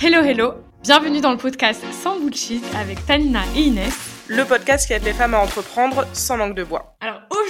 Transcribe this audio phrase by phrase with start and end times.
[0.00, 0.54] Hello hello,
[0.84, 3.92] bienvenue dans le podcast Sans bullshit avec Tanina et Inès
[4.28, 6.97] le podcast qui aide les femmes à entreprendre sans manque de bois.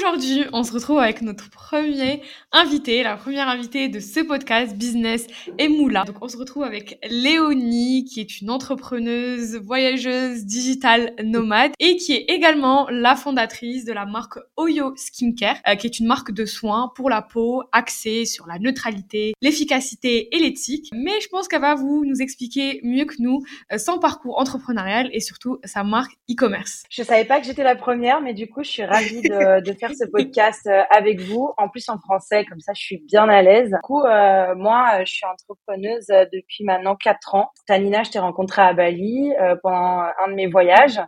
[0.08, 5.26] Aujourd'hui, on se retrouve avec notre premier invité, la première invitée de ce podcast Business
[5.58, 6.04] et Moula.
[6.04, 12.14] Donc on se retrouve avec Léonie qui est une entrepreneuse, voyageuse, digitale nomade et qui
[12.14, 16.46] est également la fondatrice de la marque Oyo Skincare, euh, qui est une marque de
[16.46, 20.88] soins pour la peau axée sur la neutralité, l'efficacité et l'éthique.
[20.94, 25.10] Mais je pense qu'elle va vous nous expliquer mieux que nous euh, son parcours entrepreneurial
[25.12, 26.84] et surtout sa marque e-commerce.
[26.88, 29.72] Je savais pas que j'étais la première, mais du coup, je suis ravie de, de
[29.74, 31.52] faire ce podcast euh, avec vous.
[31.56, 33.70] En plus, en français, comme ça, je suis bien à l'aise.
[33.70, 37.50] Du coup, euh, moi, je suis entrepreneuse depuis maintenant quatre ans.
[37.66, 41.00] Tanina, je t'ai rencontrée à Bali euh, pendant un de mes voyages.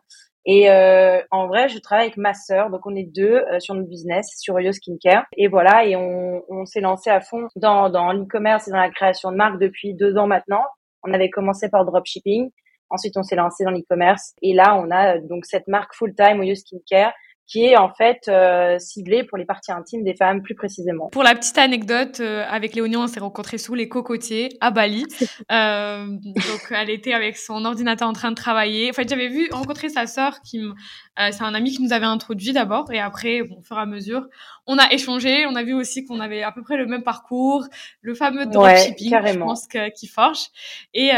[0.47, 3.75] Et euh, en vrai, je travaille avec ma sœur, donc on est deux euh, sur
[3.75, 5.27] notre business, sur Yo Skincare.
[5.37, 9.37] Et voilà, et on, s'est lancé à fond dans, l'e-commerce et dans la création de
[9.37, 10.63] marques depuis deux ans maintenant.
[11.03, 12.51] On avait commencé par dropshipping.
[12.89, 16.15] Ensuite, on s'est lancé dans l'e-commerce et là, on a euh, donc cette marque full
[16.15, 17.13] time Oyo Skincare
[17.51, 21.09] qui est en fait euh, ciblée pour les parties intimes des femmes plus précisément.
[21.09, 25.05] Pour la petite anecdote, euh, avec Léonie, on s'est rencontrés sous les cocotiers à Bali.
[25.51, 28.91] Euh, donc elle était avec son ordinateur en train de travailler.
[28.91, 30.61] En fait, j'avais vu rencontrer sa sœur qui.
[30.61, 33.81] Euh, c'est un ami qui nous avait introduit d'abord et après, bon, au fur et
[33.81, 34.29] à mesure,
[34.67, 35.47] on a échangé.
[35.47, 37.67] On a vu aussi qu'on avait à peu près le même parcour,
[38.01, 40.47] le fameux dropshipping, ouais, je pense, que, qui forge.
[40.95, 41.11] Et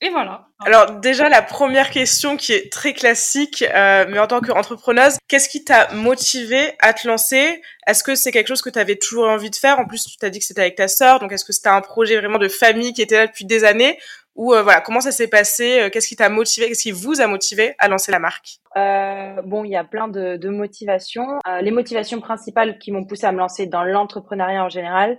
[0.00, 0.48] et voilà.
[0.64, 5.48] Alors déjà la première question qui est très classique, euh, mais en tant qu'entrepreneuse, qu'est-ce
[5.48, 7.62] qui t'a motivé à te lancer?
[7.86, 9.78] Est-ce que c'est quelque chose que tu avais toujours envie de faire?
[9.78, 11.80] En plus, tu t'as dit que c'était avec ta sœur, donc est-ce que c'était un
[11.80, 13.98] projet vraiment de famille qui était là depuis des années?
[14.36, 15.80] Ou euh, voilà, comment ça s'est passé?
[15.80, 18.58] Euh, Qu'est-ce qui t'a motivé Qu'est-ce qui vous a motivé à lancer la marque?
[18.76, 21.38] Euh, Bon, il y a plein de, de motivations.
[21.48, 25.18] Euh, les motivations principales qui m'ont poussé à me lancer dans l'entrepreneuriat en général,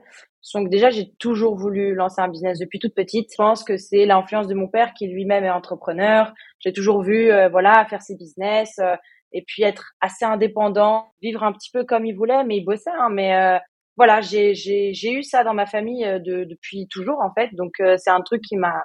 [0.53, 3.31] donc déjà, j'ai toujours voulu lancer un business depuis toute petite.
[3.31, 6.34] Je pense que c'est l'influence de mon père qui lui-même est entrepreneur.
[6.59, 8.95] J'ai toujours vu, euh, voilà, faire ses business euh,
[9.34, 12.90] et puis être assez indépendant, vivre un petit peu comme il voulait, mais il bossait.
[12.97, 13.58] Hein, mais euh,
[13.97, 17.53] voilà, j'ai eu ça dans ma famille de, depuis toujours en fait.
[17.56, 18.84] Donc c'est un truc qui m'a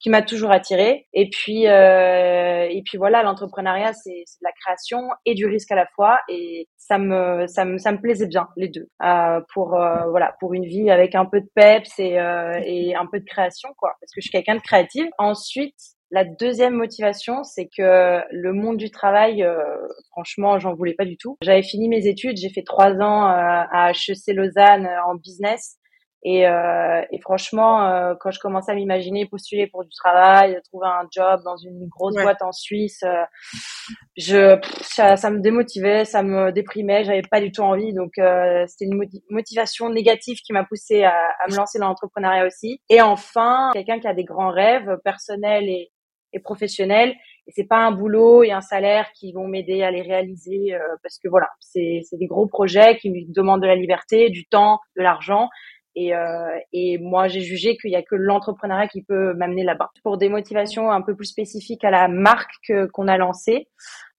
[0.00, 1.06] qui m'a toujours attiré.
[1.12, 5.76] Et puis, euh, et puis voilà, l'entrepreneuriat, c'est de la création et du risque à
[5.76, 6.20] la fois.
[6.28, 8.88] Et ça me, ça me, ça me plaisait bien les deux.
[9.02, 12.18] Euh, pour euh, voilà, pour une vie avec un peu de peps et,
[12.64, 13.90] et un peu de création, quoi.
[14.00, 15.06] Parce que je suis quelqu'un de créatif.
[15.18, 15.74] Ensuite,
[16.10, 19.58] la deuxième motivation, c'est que le monde du travail, euh,
[20.10, 21.36] franchement, j'en voulais pas du tout.
[21.42, 25.76] J'avais fini mes études, j'ai fait trois ans euh, à HEC Lausanne en business.
[26.24, 30.88] Et, euh, et franchement, euh, quand je commençais à m'imaginer postuler pour du travail, trouver
[30.88, 32.24] un job dans une grosse ouais.
[32.24, 33.24] boîte en Suisse, euh,
[34.16, 37.92] je, pff, ça, ça, me démotivait, ça me déprimait, j'avais pas du tout envie.
[37.92, 42.46] Donc euh, c'était une motivation négative qui m'a poussée à, à, me lancer dans l'entrepreneuriat
[42.46, 42.80] aussi.
[42.90, 45.92] Et enfin, quelqu'un qui a des grands rêves personnels et,
[46.32, 47.14] et professionnels.
[47.46, 50.80] Et c'est pas un boulot et un salaire qui vont m'aider à les réaliser euh,
[51.02, 54.80] parce que voilà, c'est des gros projets qui me demandent de la liberté, du temps,
[54.96, 55.48] de l'argent.
[56.00, 59.90] Et, euh, et moi, j'ai jugé qu'il y a que l'entrepreneuriat qui peut m'amener là-bas.
[60.04, 63.66] Pour des motivations un peu plus spécifiques à la marque qu'on a lancée,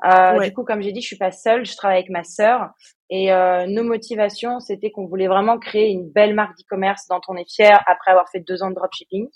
[0.04, 0.50] euh, ouais.
[0.50, 2.72] du coup, comme j'ai dit, je suis pas seule, je travaille avec ma sœur.
[3.10, 7.38] Et euh, nos motivations, c'était qu'on voulait vraiment créer une belle marque d'e-commerce dont on
[7.38, 9.30] est fier après avoir fait deux ans de dropshipping.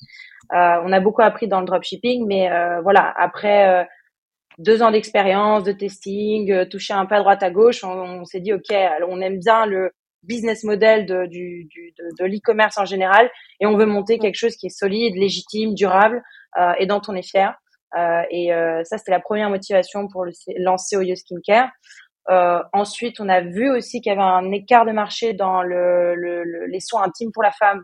[0.51, 2.49] On a beaucoup appris dans le dropshipping, mais
[2.83, 3.87] voilà, après
[4.57, 8.41] deux ans d'expérience, de testing, toucher un peu à droite à gauche, on, on s'est
[8.41, 8.75] dit ok,
[9.07, 13.29] on aime bien le business model de, du, du, de, de l'e-commerce en général
[13.59, 16.23] et on veut monter quelque chose qui est solide, légitime, durable
[16.59, 17.53] euh, et dont on est fier.
[17.97, 21.69] Euh, et euh, ça, c'était la première motivation pour le, lancer Oyo Skincare.
[22.29, 26.15] Euh, ensuite, on a vu aussi qu'il y avait un écart de marché dans le,
[26.15, 27.83] le, le les soins intimes pour la femme.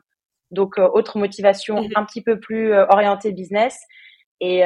[0.52, 1.92] Donc, euh, autre motivation mm-hmm.
[1.96, 3.78] un petit peu plus euh, orientée business.
[4.42, 4.62] Et,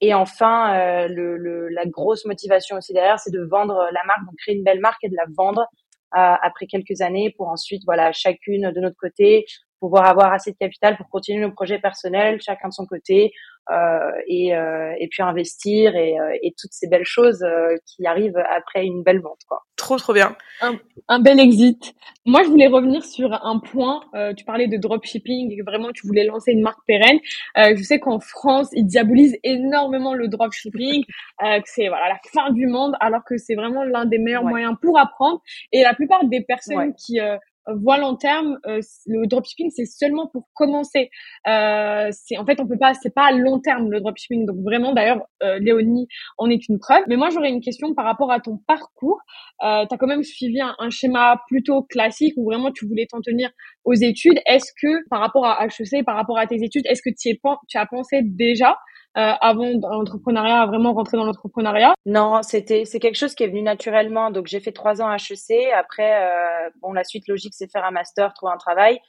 [0.00, 4.36] et enfin, le, le, la grosse motivation aussi derrière, c'est de vendre la marque, donc
[4.38, 5.66] créer une belle marque et de la vendre
[6.12, 9.44] après quelques années pour ensuite, voilà, chacune de notre côté,
[9.82, 13.32] pouvoir avoir assez de capital pour continuer nos projets personnels, chacun de son côté,
[13.70, 18.04] euh, et, euh, et puis investir et, euh, et, toutes ces belles choses euh, qui
[18.06, 19.38] arrivent après une belle vente.
[19.48, 19.60] Quoi.
[19.76, 20.36] Trop, trop bien.
[20.60, 20.78] Un,
[21.08, 21.94] un bel exit.
[22.26, 24.02] Moi, je voulais revenir sur un point.
[24.14, 27.18] Euh, tu parlais de dropshipping et vraiment tu voulais lancer une marque pérenne.
[27.56, 31.04] je sais qu'en France, ils diabolisent énormément le dropshipping,
[31.40, 34.50] que c'est voilà la fin du monde, alors que c'est vraiment l'un des meilleurs ouais.
[34.50, 35.40] moyens pour apprendre.
[35.72, 36.94] Et la plupart des personnes ouais.
[36.96, 37.18] qui
[37.66, 41.10] voit long terme, euh, le dropshipping c'est seulement pour commencer.
[41.48, 44.46] Euh, c'est en fait on peut pas, c'est pas à long terme le dropshipping.
[44.46, 47.04] Donc vraiment d'ailleurs euh, Léonie en est une preuve.
[47.08, 49.20] Mais moi j'aurais une question par rapport à ton parcours.
[49.64, 53.20] Euh, tu quand même suivi un, un, schéma plutôt classique où vraiment tu voulais t'en
[53.20, 53.50] tenir
[53.84, 54.40] aux études.
[54.46, 57.86] Est-ce que par rapport à HEC, par rapport à tes études, est-ce que tu as
[57.86, 58.76] pensé déjà?
[59.14, 61.94] Avant l'entrepreneuriat, à vraiment rentrer dans l'entrepreneuriat?
[62.06, 64.30] Non, c'était c'est quelque chose qui est venu naturellement.
[64.30, 65.72] Donc j'ai fait trois ans à HEC.
[65.74, 69.00] Après, euh, bon, la suite logique c'est faire un master, trouver un travail.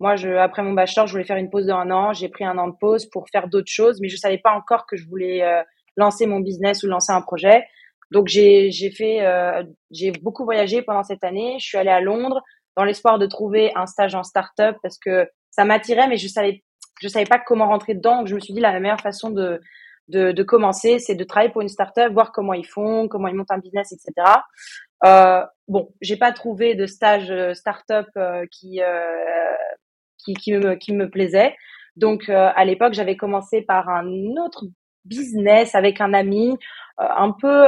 [0.00, 2.14] Moi, je, après mon bachelor, je voulais faire une pause de un an.
[2.14, 4.86] J'ai pris un an de pause pour faire d'autres choses, mais je savais pas encore
[4.86, 5.62] que je voulais euh,
[5.96, 7.66] lancer mon business ou lancer un projet.
[8.10, 11.56] Donc j'ai j'ai fait euh, j'ai beaucoup voyagé pendant cette année.
[11.60, 12.42] Je suis allée à Londres
[12.76, 16.64] dans l'espoir de trouver un stage en start-up parce que ça m'attirait, mais je savais
[17.00, 18.18] je savais pas comment rentrer dedans.
[18.18, 19.60] Donc je me suis dit la meilleure façon de
[20.10, 23.34] de, de commencer, c'est de travailler pour une startup, voir comment ils font, comment ils
[23.34, 24.12] montent un business, etc.
[25.04, 29.54] Euh, bon, j'ai pas trouvé de stage euh, startup euh, qui, euh,
[30.18, 31.56] qui qui me qui me plaisait.
[31.96, 34.06] Donc euh, à l'époque, j'avais commencé par un
[34.44, 34.64] autre
[35.04, 36.58] business avec un ami,
[36.98, 37.64] un peu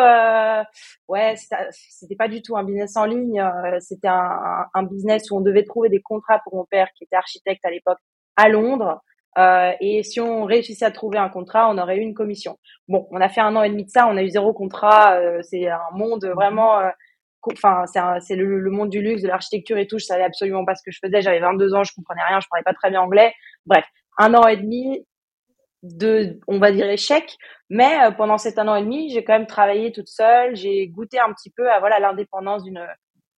[1.09, 1.35] ouais,
[1.71, 3.43] c'était pas du tout un business en ligne,
[3.81, 7.17] c'était un, un business où on devait trouver des contrats pour mon père qui était
[7.17, 7.99] architecte à l'époque
[8.37, 9.01] à Londres.
[9.39, 12.59] Euh, et si on réussissait à trouver un contrat, on aurait eu une commission.
[12.89, 15.17] Bon, on a fait un an et demi de ça, on a eu zéro contrat.
[15.17, 16.91] Euh, c'est un monde vraiment, euh,
[17.53, 17.85] enfin,
[18.21, 19.99] c'est le, le, monde du luxe, de l'architecture et tout.
[19.99, 21.23] Je savais absolument pas ce que je faisais.
[21.23, 23.33] J'avais 22 ans, je comprenais rien, je parlais pas très bien anglais.
[23.67, 23.85] Bref,
[24.19, 25.07] un an et demi
[25.83, 27.37] de, on va dire échec.
[27.71, 30.57] Mais euh, pendant cet un an et demi, j'ai quand même travaillé toute seule.
[30.57, 32.87] J'ai goûté un petit peu à voilà l'indépendance d'une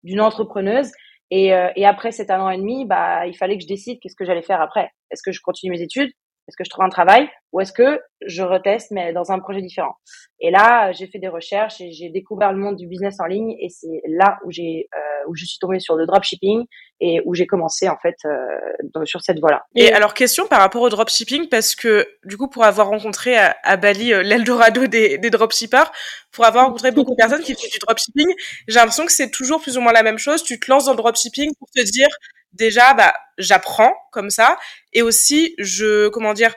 [0.02, 0.92] d'une entrepreneuse.
[1.30, 4.16] Et, euh, et après cet an et demi, bah, il fallait que je décide qu'est-ce
[4.16, 4.90] que j'allais faire après.
[5.10, 6.10] Est-ce que je continue mes études?
[6.46, 9.62] Est-ce que je trouve un travail Ou est-ce que je reteste mais dans un projet
[9.62, 9.94] différent?
[10.40, 13.56] Et là, j'ai fait des recherches et j'ai découvert le monde du business en ligne
[13.60, 16.64] et c'est là où j'ai euh, où je suis tombée sur le dropshipping
[17.00, 19.64] et où j'ai commencé en fait euh, sur cette voie-là.
[19.74, 23.56] Et alors question par rapport au dropshipping parce que du coup pour avoir rencontré à,
[23.62, 25.90] à Bali euh, l'Eldorado des, des dropshippers,
[26.30, 28.28] pour avoir rencontré beaucoup de personnes qui font du dropshipping,
[28.68, 30.42] j'ai l'impression que c'est toujours plus ou moins la même chose.
[30.42, 32.08] Tu te lances dans le dropshipping pour te dire
[32.54, 34.58] déjà, bah, j'apprends comme ça,
[34.92, 36.54] et aussi, je, comment dire,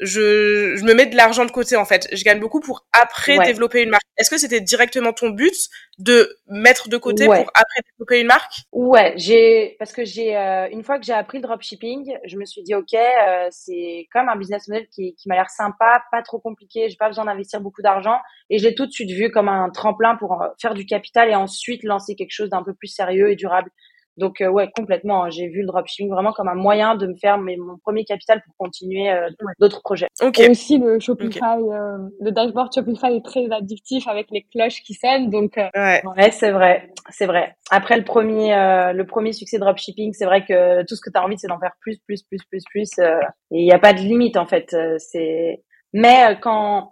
[0.00, 2.08] je, je me mets de l'argent de côté en fait.
[2.12, 4.04] Je gagne beaucoup pour après développer une marque.
[4.16, 5.54] Est-ce que c'était directement ton but
[5.98, 8.52] de mettre de côté pour après développer une marque?
[8.72, 12.44] Ouais, j'ai parce que j'ai euh, une fois que j'ai appris le dropshipping, je me
[12.44, 16.22] suis dit ok, euh, c'est même un business model qui, qui m'a l'air sympa, pas
[16.22, 16.88] trop compliqué.
[16.88, 18.18] J'ai pas besoin d'investir beaucoup d'argent
[18.50, 21.28] et je l'ai tout de suite vu comme un tremplin pour euh, faire du capital
[21.28, 23.70] et ensuite lancer quelque chose d'un peu plus sérieux et durable.
[24.18, 25.24] Donc euh, ouais, complètement.
[25.24, 25.30] Hein.
[25.30, 28.42] J'ai vu le dropshipping vraiment comme un moyen de me faire mes, mon premier capital
[28.44, 29.28] pour continuer euh,
[29.60, 30.08] d'autres projets.
[30.20, 30.44] Okay.
[30.44, 34.94] Et aussi le Shopify, euh, le dashboard Shopify est très addictif avec les cloches qui
[34.94, 35.30] sonnent.
[35.30, 37.56] Donc ouais, ouais c'est vrai, c'est vrai.
[37.70, 38.48] Après le premier,
[38.94, 41.60] le premier succès dropshipping, c'est vrai que tout ce que tu as envie, c'est d'en
[41.60, 42.90] faire plus, plus, plus, plus, plus.
[42.98, 44.76] et il n'y a pas de limite en fait.
[44.98, 45.62] c'est
[45.94, 46.90] mais quand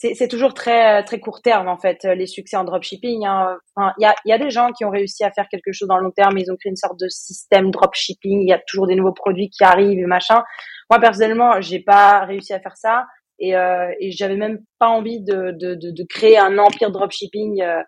[0.00, 3.26] c'est toujours très très court terme en fait les succès en dropshipping.
[3.26, 3.58] Hein.
[3.74, 5.88] Enfin, il y a, y a des gens qui ont réussi à faire quelque chose
[5.88, 8.42] dans le long terme, ils ont créé une sorte de système dropshipping.
[8.42, 10.44] Il y a toujours des nouveaux produits qui arrivent et machin.
[10.88, 13.06] Moi personnellement, j'ai pas réussi à faire ça
[13.40, 17.62] et, euh, et j'avais même pas envie de, de, de, de, créer un empire dropshipping
[17.62, 17.82] euh,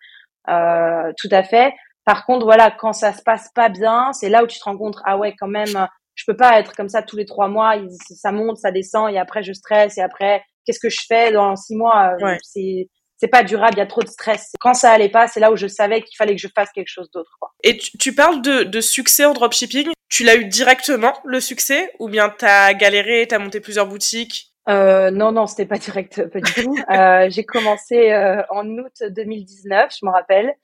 [0.48, 1.72] euh, tout à fait.
[2.04, 4.96] Par contre, voilà, quand ça se passe pas bien, c'est là où tu te compte
[5.04, 7.74] ah ouais quand même, je peux pas être comme ça tous les trois mois.
[8.00, 11.56] Ça monte, ça descend et après je stresse et après qu'est-ce que je fais dans
[11.56, 14.52] six mois euh, C'est c'est pas durable, il y a trop de stress.
[14.60, 16.88] Quand ça allait pas, c'est là où je savais qu'il fallait que je fasse quelque
[16.88, 17.36] chose d'autre.
[17.62, 19.88] Et tu, tu, parles de, de succès en dropshipping.
[20.08, 21.92] Tu l'as eu directement le succès?
[21.98, 24.50] Ou bien t'as galéré, t'as monté plusieurs boutiques?
[24.68, 26.74] Euh, non, non, c'était pas direct, pas du tout.
[26.90, 30.54] euh, j'ai commencé euh, en août 2019, je me rappelle,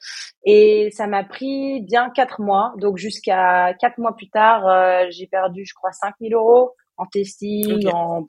[0.45, 2.73] et ça m'a pris bien quatre mois.
[2.79, 7.88] Donc jusqu'à quatre mois plus tard, euh, j'ai perdu, je crois, 5000 euros en testing,
[7.88, 8.25] en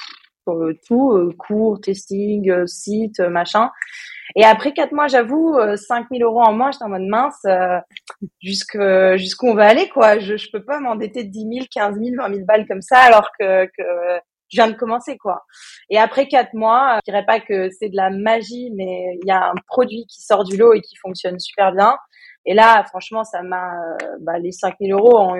[0.51, 3.71] euh, tout, euh, cours, testing, euh, site, machin.
[4.35, 7.45] Et après quatre mois, j'avoue, 5000 euros en moins, j'étais en mode mince,
[8.41, 8.77] jusque
[9.15, 10.19] jusqu'où on va aller, quoi.
[10.19, 12.97] Je, je peux pas m'endetter de 10 000, 15 000, 20 000 balles comme ça,
[12.99, 15.45] alors que, que je viens de commencer, quoi.
[15.89, 19.31] Et après quatre mois, je dirais pas que c'est de la magie, mais il y
[19.31, 21.95] a un produit qui sort du lot et qui fonctionne super bien.
[22.45, 23.73] Et là, franchement, ça m'a,
[24.21, 25.35] bah, les 5000 euros en,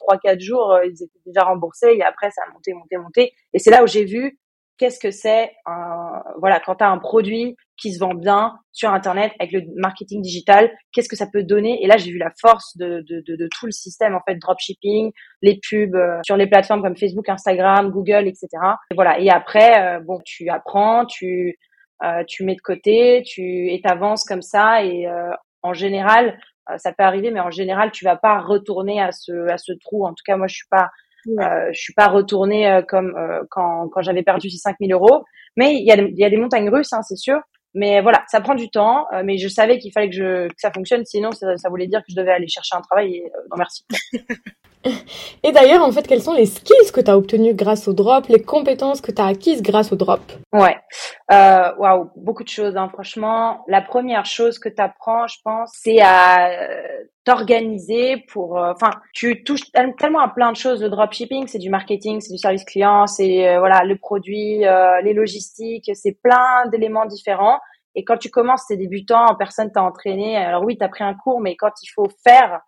[0.00, 1.94] trois, 3-4 jours, ils étaient déjà remboursés.
[1.94, 3.32] Et après, ça a monté, monté, monté.
[3.52, 4.38] Et c'est là où j'ai vu
[4.78, 8.90] qu'est-ce que c'est un, voilà quand tu as un produit qui se vend bien sur
[8.90, 11.82] internet avec le marketing digital qu'est-ce que ça peut donner?
[11.82, 14.36] Et là j'ai vu la force de, de, de, de, tout le système en fait
[14.36, 18.48] dropshipping les pubs euh, sur les plateformes comme Facebook Instagram Google etc
[18.90, 19.20] et voilà.
[19.20, 21.58] Et après euh, bon tu apprends tu
[22.04, 24.84] euh, tu mets de côté tu et t'avances comme ça.
[24.84, 25.06] Et
[25.62, 26.38] en général
[26.78, 30.04] ça peut arriver, mais en général, tu vas pas retourner à ce à ce trou.
[30.04, 30.90] En tout cas, moi, je suis pas
[31.28, 33.14] euh, je suis pas retournée comme
[33.50, 35.24] quand quand j'avais perdu ces 5000 euros.
[35.56, 37.40] Mais il y a il y a des montagnes russes, hein, c'est sûr.
[37.74, 39.06] Mais voilà, ça prend du temps.
[39.24, 42.00] mais je savais qu'il fallait que je que ça fonctionne, sinon ça, ça, voulait dire
[42.00, 43.16] que je devais aller chercher un travail.
[43.16, 43.84] Et non merci.
[45.42, 48.26] Et d'ailleurs, en fait, quels sont les skills que tu as obtenus grâce au drop,
[48.28, 50.20] les compétences que tu as acquises grâce au drop?
[50.52, 50.76] Ouais,
[51.32, 52.76] euh, waouh, beaucoup de choses.
[52.76, 52.88] Hein.
[52.92, 56.82] Franchement, la première chose que tu apprends, je pense, c'est à euh,
[57.26, 58.58] t'organiser pour.
[58.58, 60.82] Euh, enfin, tu touches tellement à plein de choses.
[60.82, 64.60] Le dropshipping, c'est du marketing, c'est du service client, c'est voilà le produit,
[65.04, 67.58] les logistiques, c'est plein d'éléments différents.
[67.94, 70.36] Et quand tu commences, t'es débutant, personne t'a entraîné.
[70.36, 72.60] Alors oui, t'as pris un cours, mais quand il faut faire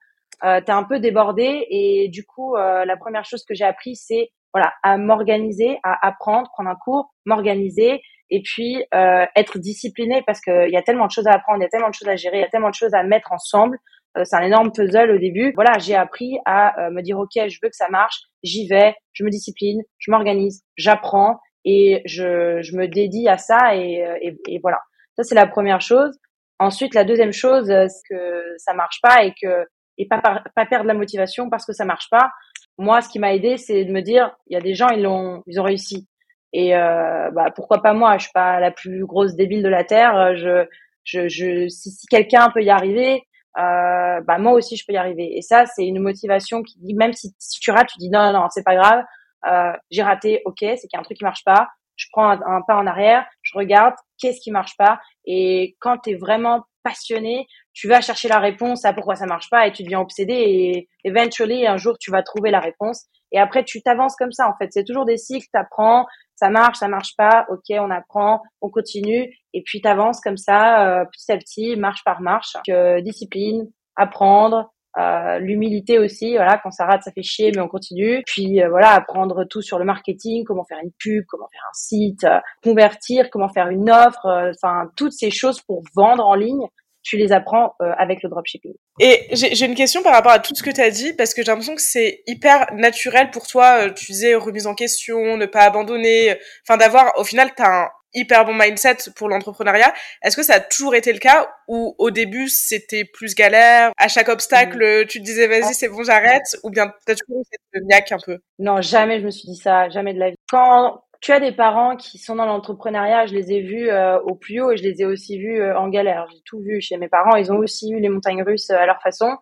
[0.45, 3.97] euh, t'es un peu débordé et du coup euh, la première chose que j'ai appris
[3.97, 8.01] c'est voilà à m'organiser, à apprendre, prendre un cours, m'organiser
[8.31, 11.63] et puis euh, être discipliné parce qu'il y a tellement de choses à apprendre, il
[11.63, 13.33] y a tellement de choses à gérer, il y a tellement de choses à mettre
[13.33, 13.79] ensemble.
[14.17, 15.53] Euh, c'est un énorme puzzle au début.
[15.55, 18.95] Voilà, j'ai appris à euh, me dire ok, je veux que ça marche, j'y vais,
[19.13, 24.37] je me discipline, je m'organise, j'apprends et je, je me dédie à ça et, et,
[24.49, 24.79] et voilà.
[25.17, 26.17] Ça c'est la première chose.
[26.61, 29.65] Ensuite, la deuxième chose, c'est que ça marche pas et que
[29.97, 30.21] et pas,
[30.55, 32.31] pas perdre la motivation parce que ça marche pas.
[32.79, 35.03] Moi, ce qui m'a aidé, c'est de me dire, il y a des gens, ils
[35.03, 36.09] l'ont, ils ont réussi.
[36.53, 38.17] Et euh, bah, pourquoi pas moi?
[38.19, 40.37] Je suis pas la plus grosse débile de la terre.
[40.37, 40.67] Je,
[41.05, 43.23] je, je si, si quelqu'un peut y arriver,
[43.57, 45.37] euh, bah moi aussi je peux y arriver.
[45.37, 48.41] Et ça, c'est une motivation qui dit, même si, tu rates, tu dis non, non,
[48.41, 49.05] non, c'est pas grave.
[49.47, 51.69] Euh, j'ai raté, ok, c'est qu'il y a un truc qui marche pas.
[51.97, 55.01] Je prends un, un pas en arrière, je regarde qu'est-ce qui marche pas.
[55.25, 57.47] Et quand tu es vraiment passionné,
[57.79, 60.89] tu vas chercher la réponse à pourquoi ça marche pas et tu deviens obsédé et
[61.05, 64.57] eventually un jour tu vas trouver la réponse et après tu t'avances comme ça en
[64.57, 66.07] fait c'est toujours des cycles t'apprends
[66.39, 67.47] ça marche ça marche pas.
[67.51, 69.35] Ok on apprend on continue.
[69.55, 72.55] Et puis t'avances comme ça euh, petit à petit marche par marche.
[72.69, 76.37] Euh, discipline apprendre euh, l'humilité aussi.
[76.37, 78.23] Voilà quand ça rate ça fait chier mais on continue.
[78.27, 81.75] Puis euh, voilà apprendre tout sur le marketing comment faire une pub comment faire un
[81.75, 86.67] site euh, convertir comment faire une offre enfin toutes ces choses pour vendre en ligne
[87.09, 88.75] tu les apprends euh, avec le dropshipping.
[89.01, 91.43] Et j'ai une question par rapport à tout ce que tu as dit, parce que
[91.43, 95.47] j'ai l'impression que c'est hyper naturel pour toi, euh, tu disais remise en question, ne
[95.47, 96.37] pas abandonner,
[96.69, 99.93] enfin d'avoir, au final, tu as un hyper bon mindset pour l'entrepreneuriat.
[100.23, 104.09] Est-ce que ça a toujours été le cas ou au début c'était plus galère À
[104.09, 105.07] chaque obstacle, mm.
[105.07, 108.39] tu te disais vas-y c'est bon j'arrête ou bien t'as toujours cette niaque un peu?
[108.59, 110.37] Non, jamais je me suis dit ça, jamais de la vie.
[110.51, 114.37] Quand tu as des parents qui sont dans l'entrepreneuriat, je les ai vus euh, au
[114.37, 116.27] plus haut et je les ai aussi vus euh, en galère.
[116.31, 117.35] J'ai tout vu chez mes parents.
[117.37, 119.37] Ils ont aussi eu les montagnes russes euh, à leur façon.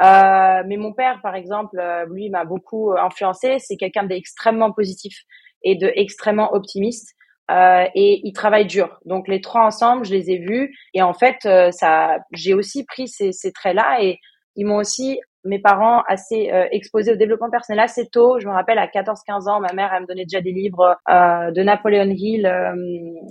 [0.00, 1.76] mais mon père, par exemple,
[2.10, 3.58] lui m'a beaucoup influencé.
[3.58, 5.24] C'est quelqu'un d'extrêmement positif
[5.64, 7.14] et de extrêmement optimiste.
[7.50, 9.00] et il travaille dur.
[9.04, 11.38] Donc les trois ensemble, je les ai vus et en fait,
[11.72, 14.18] ça, j'ai aussi pris ces, ces traits-là et
[14.54, 18.38] ils m'ont aussi mes parents assez euh, exposés au développement personnel assez tôt.
[18.38, 21.50] Je me rappelle à 14-15 ans, ma mère elle me donnait déjà des livres euh,
[21.50, 22.74] de Napoleon Hill, euh,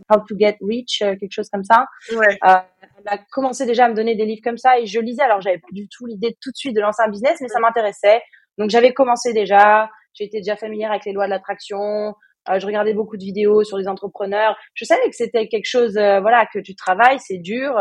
[0.09, 1.85] How to Get Rich, quelque chose comme ça.
[2.15, 2.37] Ouais.
[2.41, 5.23] elle a commencé déjà à me donner des livres comme ça et je lisais.
[5.23, 7.59] Alors j'avais pas du tout l'idée tout de suite de lancer un business, mais ça
[7.59, 8.21] m'intéressait.
[8.57, 9.89] Donc j'avais commencé déjà.
[10.13, 12.13] J'étais déjà familière avec les lois de l'attraction.
[12.47, 14.55] je regardais beaucoup de vidéos sur les entrepreneurs.
[14.73, 17.77] Je savais que c'était quelque chose, voilà, que tu travailles, c'est dur.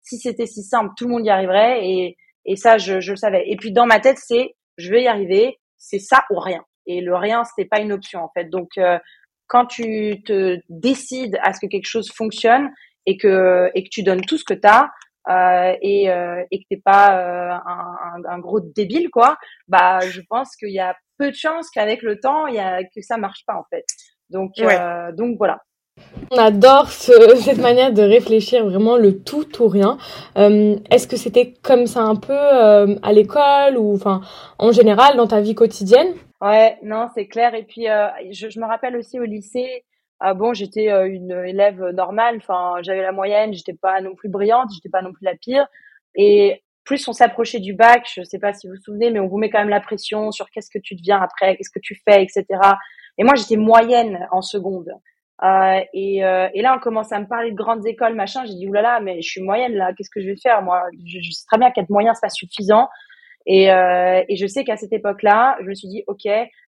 [0.00, 3.16] si c'était si simple, tout le monde y arriverait et et ça, je, je le
[3.16, 3.44] savais.
[3.46, 6.64] Et puis dans ma tête, c'est je vais y arriver, c'est ça ou rien.
[6.86, 8.50] Et le rien, c'était pas une option en fait.
[8.50, 8.98] Donc euh,
[9.46, 12.70] quand tu te décides à ce que quelque chose fonctionne
[13.06, 14.90] et que et que tu donnes tout ce que tu as
[15.28, 19.36] euh, et euh, et que t'es pas euh, un, un, gros débile quoi,
[19.68, 22.82] bah je pense qu'il y a peu de chances qu'avec le temps, il y a
[22.84, 23.84] que ça marche pas en fait.
[24.30, 25.60] Donc euh, donc voilà.
[26.30, 29.98] On adore cette manière de réfléchir vraiment le tout ou rien.
[30.36, 33.98] Euh, est-ce que c'était comme ça un peu euh, à l'école ou
[34.58, 36.14] en général dans ta vie quotidienne?
[36.40, 37.54] Ouais, non, c'est clair.
[37.54, 39.84] Et puis euh, je, je, me rappelle aussi au lycée.
[40.20, 42.36] Ah bon, j'étais une élève normale.
[42.36, 43.52] Enfin, j'avais la moyenne.
[43.52, 44.70] J'étais pas non plus brillante.
[44.74, 45.66] J'étais pas non plus la pire.
[46.16, 49.26] Et plus on s'approchait du bac, je sais pas si vous vous souvenez, mais on
[49.26, 51.98] vous met quand même la pression sur qu'est-ce que tu deviens après, qu'est-ce que tu
[52.06, 52.44] fais, etc.
[53.16, 54.90] Et moi, j'étais moyenne en seconde.
[55.42, 58.44] Euh, et, euh, et, là, on commence à me parler de grandes écoles, machin.
[58.46, 61.18] J'ai dit, oulala, mais je suis moyenne là, qu'est-ce que je vais faire Moi, je,
[61.20, 62.88] je sais très bien qu'être moyen, c'est pas suffisant.
[63.46, 66.26] Et, euh, et je sais qu'à cette époque-là, je me suis dit, ok,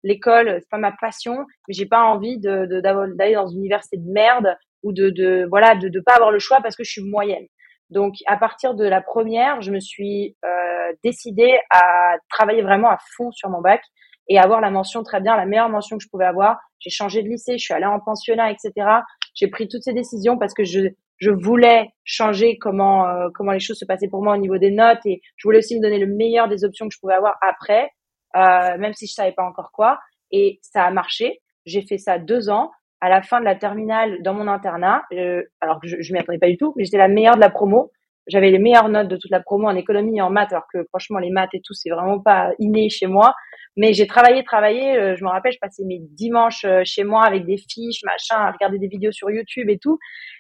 [0.04, 4.10] l'école, c'est pas ma passion, mais j'ai pas envie de, d'aller dans une université de
[4.10, 7.04] merde ou de, de voilà, de, de pas avoir le choix parce que je suis
[7.04, 7.46] moyenne.
[7.90, 12.98] Donc, à partir de la première, je me suis euh, décidée à travailler vraiment à
[13.18, 13.82] fond sur mon bac
[14.32, 16.58] et avoir la mention très bien, la meilleure mention que je pouvais avoir.
[16.80, 18.72] J'ai changé de lycée, je suis allée en pensionnat, etc.
[19.36, 23.60] J'ai pris toutes ces décisions parce que je, je voulais changer comment euh, comment les
[23.60, 26.00] choses se passaient pour moi au niveau des notes et je voulais aussi me donner
[26.00, 27.90] le meilleur des options que je pouvais avoir après,
[28.38, 30.00] euh, même si je savais pas encore quoi.
[30.32, 31.42] Et ça a marché.
[31.66, 32.72] J'ai fait ça deux ans.
[33.02, 36.20] À la fin de la terminale dans mon internat, euh, alors que je, je m'y
[36.20, 37.92] attendais pas du tout, mais j'étais la meilleure de la promo.
[38.32, 40.84] J'avais les meilleures notes de toute la promo en économie et en maths, alors que
[40.86, 43.34] franchement les maths et tout c'est vraiment pas inné chez moi.
[43.78, 44.98] Mais j'ai travaillé, travaillé.
[44.98, 48.36] Euh, je me rappelle, je passais mes dimanches euh, chez moi avec des fiches, machin,
[48.36, 49.98] à regarder des vidéos sur YouTube et tout.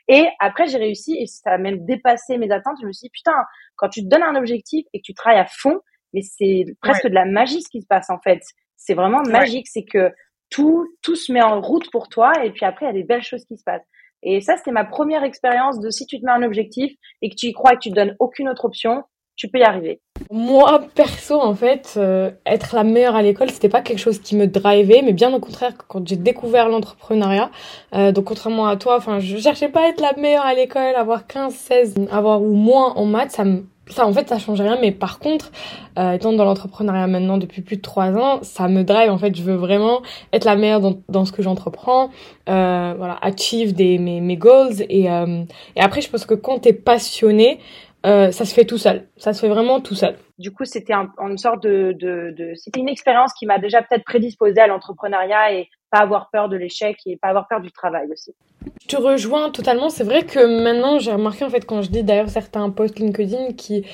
[0.07, 2.77] Et après, j'ai réussi et ça a même dépassé mes attentes.
[2.81, 3.35] Je me suis dit, putain,
[3.75, 5.79] quand tu te donnes un objectif et que tu travailles à fond,
[6.13, 8.41] mais c'est presque de la magie ce qui se passe en fait.
[8.75, 9.67] C'est vraiment magique.
[9.67, 10.11] C'est que
[10.49, 13.03] tout, tout se met en route pour toi et puis après, il y a des
[13.03, 13.87] belles choses qui se passent.
[14.23, 17.35] Et ça, c'était ma première expérience de si tu te mets un objectif et que
[17.35, 19.03] tu y crois et que tu te donnes aucune autre option,
[19.35, 19.99] tu peux y arriver.
[20.29, 24.35] Moi, perso, en fait, euh, être la meilleure à l'école, c'était pas quelque chose qui
[24.35, 27.49] me drivait, mais bien au contraire, quand j'ai découvert l'entrepreneuriat,
[27.95, 30.95] euh, donc contrairement à toi, enfin, je cherchais pas à être la meilleure à l'école,
[30.95, 34.61] avoir 15, 16, avoir ou moins en maths, ça me ça en fait ça change
[34.61, 35.51] rien mais par contre
[35.97, 39.35] euh, étant dans l'entrepreneuriat maintenant depuis plus de trois ans ça me drive en fait.
[39.35, 40.01] Je veux vraiment
[40.33, 42.09] être la meilleure dans, dans ce que j'entreprends
[42.49, 44.85] euh, voilà achieve des mes, mes goals.
[44.89, 45.43] Et euh,
[45.75, 47.59] et après je pense que quand t'es passionné
[48.05, 49.07] euh, ça se fait tout seul.
[49.17, 50.15] Ça se fait vraiment tout seul.
[50.39, 53.81] Du coup, c'était un, une sorte de, de, de c'était une expérience qui m'a déjà
[53.81, 57.71] peut-être prédisposée à l'entrepreneuriat et pas avoir peur de l'échec et pas avoir peur du
[57.71, 58.33] travail aussi.
[58.81, 59.89] Je te rejoins totalement.
[59.89, 63.53] C'est vrai que maintenant, j'ai remarqué en fait quand je dis d'ailleurs certains posts LinkedIn
[63.53, 63.85] qui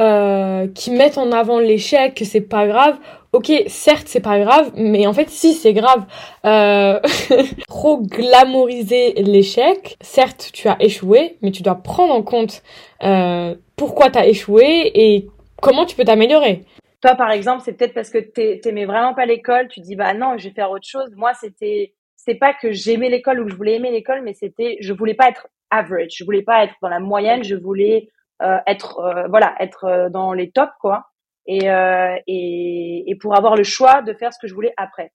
[0.00, 2.96] euh, qui mettent en avant l'échec, que c'est pas grave.
[3.32, 6.04] Ok, certes c'est pas grave, mais en fait si c'est grave.
[6.44, 7.00] Euh,
[7.68, 9.96] trop glamouriser l'échec.
[10.02, 12.62] Certes, tu as échoué, mais tu dois prendre en compte
[13.02, 15.30] euh, pourquoi tu as échoué et
[15.62, 16.64] comment tu peux t'améliorer.
[17.00, 20.36] Toi, par exemple, c'est peut-être parce que t'aimais vraiment pas l'école, tu dis bah non,
[20.36, 21.10] je vais faire autre chose.
[21.16, 24.76] Moi, c'était c'est pas que j'aimais l'école ou que je voulais aimer l'école, mais c'était
[24.80, 28.08] je voulais pas être average, je voulais pas être dans la moyenne, je voulais
[28.42, 31.06] euh, être euh, voilà être euh, dans les tops quoi,
[31.46, 35.12] et, euh, et et pour avoir le choix de faire ce que je voulais après.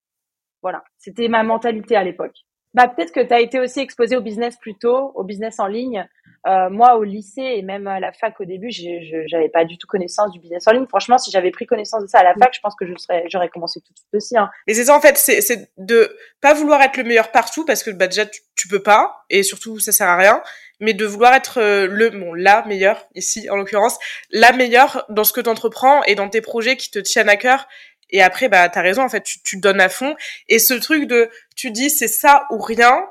[0.62, 2.36] Voilà, c'était ma mentalité à l'époque.
[2.74, 5.66] Bah peut-être que tu as été aussi exposé au business plus tôt, au business en
[5.66, 6.06] ligne.
[6.46, 9.76] Euh, moi, au lycée et même à la fac au début, je n'avais pas du
[9.76, 10.86] tout connaissance du business en ligne.
[10.86, 13.24] Franchement, si j'avais pris connaissance de ça à la fac, je pense que je serais,
[13.28, 14.36] j'aurais commencé tout de suite aussi.
[14.36, 14.50] Hein.
[14.66, 17.90] Et c'est ça en fait, c'est de pas vouloir être le meilleur partout parce que
[17.90, 20.42] bah déjà tu, tu peux pas et surtout ça sert à rien,
[20.80, 23.98] mais de vouloir être euh, le bon la meilleure ici en l'occurrence,
[24.30, 27.36] la meilleure dans ce que tu entreprends et dans tes projets qui te tiennent à
[27.36, 27.66] cœur
[28.10, 30.16] et après, bah, t'as raison, en fait, tu, tu donnes à fond.
[30.48, 33.04] Et ce truc de, tu dis, c'est ça ou rien.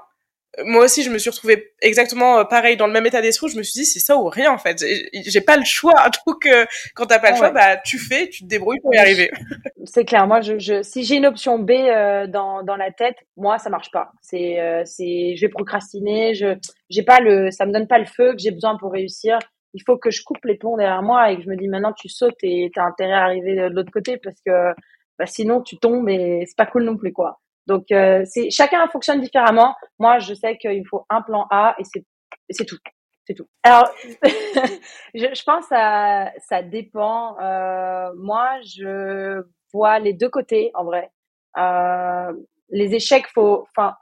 [0.66, 3.50] Moi aussi, je me suis retrouvée exactement euh, pareil dans le même état d'esprit.
[3.50, 4.84] Je me suis dit, c'est ça ou rien, en fait.
[5.14, 5.94] J'ai pas le choix.
[6.28, 6.66] Donc, euh,
[6.96, 9.32] quand t'as pas le choix, bah, tu fais, tu te débrouilles pour y arriver.
[9.86, 10.28] C'est clair.
[10.28, 13.70] Moi, je, je si j'ai une option B euh, dans, dans la tête, moi, ça
[13.70, 14.12] marche pas.
[14.22, 16.34] C'est, euh, c'est, je vais procrastiner.
[16.34, 16.56] Je,
[16.90, 19.40] j'ai pas le, ça me donne pas le feu que j'ai besoin pour réussir
[19.74, 21.94] il faut que je coupe les ponts derrière moi et que je me dis maintenant
[21.94, 24.74] tu sautes et tu as intérêt à arriver de l'autre côté parce que
[25.20, 27.40] bah, sinon tu tombes et c'est pas cool non plus quoi.
[27.68, 29.76] Donc euh, c'est chacun fonctionne différemment.
[30.00, 32.04] Moi je sais qu'il faut un plan A et c'est
[32.50, 32.78] c'est tout.
[33.26, 33.48] C'est tout.
[33.64, 33.92] Alors,
[34.24, 37.38] je, je, pense à ça dépend.
[37.42, 41.12] Euh, moi, je vois les deux côtés en vrai.
[41.58, 42.32] Euh,
[42.70, 43.96] les échecs, faut, enfin,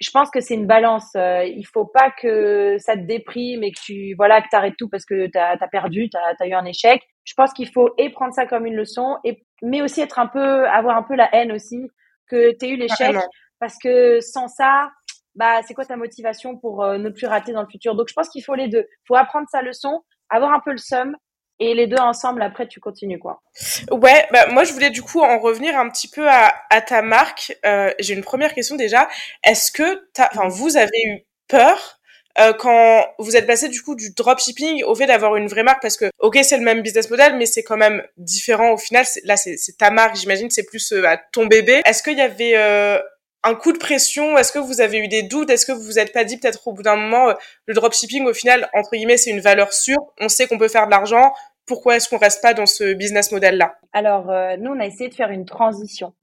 [0.00, 1.10] je pense que c'est une balance.
[1.16, 4.88] Euh, il faut pas que ça te déprime et que tu voilà que t'arrêtes tout
[4.88, 7.02] parce que t'as as perdu, t'as as eu un échec.
[7.24, 10.26] Je pense qu'il faut et prendre ça comme une leçon et mais aussi être un
[10.26, 11.88] peu avoir un peu la haine aussi
[12.32, 13.14] que t'aies eu l'échec
[13.60, 14.90] parce que sans ça
[15.34, 17.94] bah c'est quoi ta motivation pour euh, ne plus rater dans le futur?
[17.94, 18.86] Donc je pense qu'il faut les deux.
[19.06, 21.16] Faut apprendre sa leçon, avoir un peu le seum
[21.58, 23.42] et les deux ensemble après tu continues quoi.
[23.90, 27.02] Ouais, bah moi je voulais du coup en revenir un petit peu à, à ta
[27.02, 27.56] marque.
[27.64, 29.08] Euh, J'ai une première question déjà.
[29.44, 31.98] Est-ce que enfin vous avez eu peur
[32.38, 35.82] euh, quand vous êtes passé du coup du dropshipping au fait d'avoir une vraie marque
[35.82, 39.04] parce que ok c'est le même business model mais c'est quand même différent au final.
[39.24, 41.82] Là c'est ta marque j'imagine c'est plus euh, ton bébé.
[41.84, 42.98] Est-ce qu'il y avait euh,
[43.44, 44.38] un coup de pression?
[44.38, 45.50] Est-ce que vous avez eu des doutes?
[45.50, 47.34] Est-ce que vous vous êtes pas dit peut-être au bout d'un moment, euh,
[47.66, 50.86] le dropshipping au final, entre guillemets, c'est une valeur sûre, on sait qu'on peut faire
[50.86, 51.32] de l'argent,
[51.66, 53.76] pourquoi est-ce qu'on reste pas dans ce business model-là?
[53.92, 56.14] Alors, euh, nous, on a essayé de faire une transition.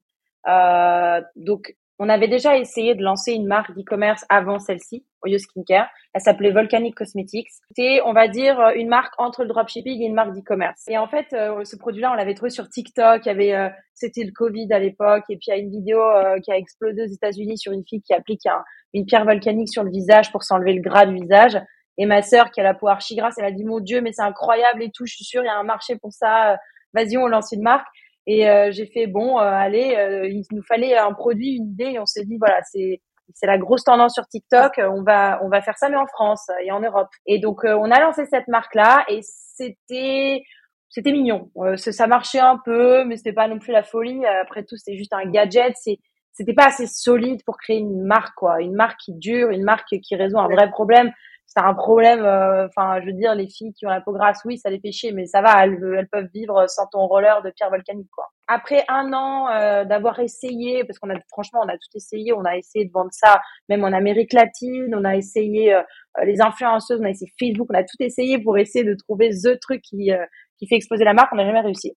[0.48, 5.86] Euh, donc, on avait déjà essayé de lancer une marque d'e-commerce avant celle-ci, Oyo Skincare.
[6.14, 7.48] Elle s'appelait Volcanic Cosmetics.
[7.68, 10.82] C'était, on va dire, une marque entre le dropshipping et une marque d'e-commerce.
[10.88, 13.26] Et en fait, euh, ce produit-là, on l'avait trouvé sur TikTok.
[13.26, 15.24] Il y avait, euh, c'était le Covid à l'époque.
[15.28, 17.84] Et puis, il y a une vidéo euh, qui a explosé aux États-Unis sur une
[17.86, 21.12] fille qui applique un, une pierre volcanique sur le visage pour s'enlever le gras du
[21.12, 21.60] visage.
[21.98, 24.12] Et ma sœur, qui a la peau archi grasse, elle a dit, mon Dieu, mais
[24.12, 25.04] c'est incroyable et tout.
[25.04, 26.56] Je suis sûre, il y a un marché pour ça.
[26.94, 27.86] Vas-y, on lance une marque.
[28.26, 31.92] Et euh, j'ai fait bon, euh, allez, euh, il nous fallait un produit, une idée,
[31.92, 33.00] et on s'est dit voilà, c'est
[33.32, 34.72] c'est la grosse tendance sur TikTok.
[34.78, 37.10] On va, on va faire ça, mais en France et en Europe.
[37.26, 40.42] Et donc, on a lancé cette marque-là et c'était,
[40.88, 41.48] c'était mignon.
[41.76, 44.26] ça marchait un peu, mais c'était pas non plus la folie.
[44.26, 45.74] Après tout, c'est juste un gadget.
[45.76, 45.98] C'est,
[46.32, 48.60] c'était pas assez solide pour créer une marque, quoi.
[48.60, 51.12] Une marque qui dure, une marque qui résout un vrai problème
[51.52, 52.24] c'est un problème.
[52.24, 54.78] Euh, enfin, je veux dire, les filles qui ont la peau grasse, oui, ça les
[54.78, 58.26] fait mais ça va, elles, elles peuvent vivre sans ton roller de pierre volcanique, quoi.
[58.46, 62.44] Après un an euh, d'avoir essayé, parce qu'on a franchement, on a tout essayé, on
[62.44, 65.82] a essayé de vendre ça, même en Amérique latine, on a essayé euh,
[66.24, 69.58] les influenceuses, on a essayé Facebook, on a tout essayé pour essayer de trouver the
[69.60, 70.12] truc qui
[70.56, 71.32] qui fait exploser la marque.
[71.32, 71.96] On n'a jamais réussi.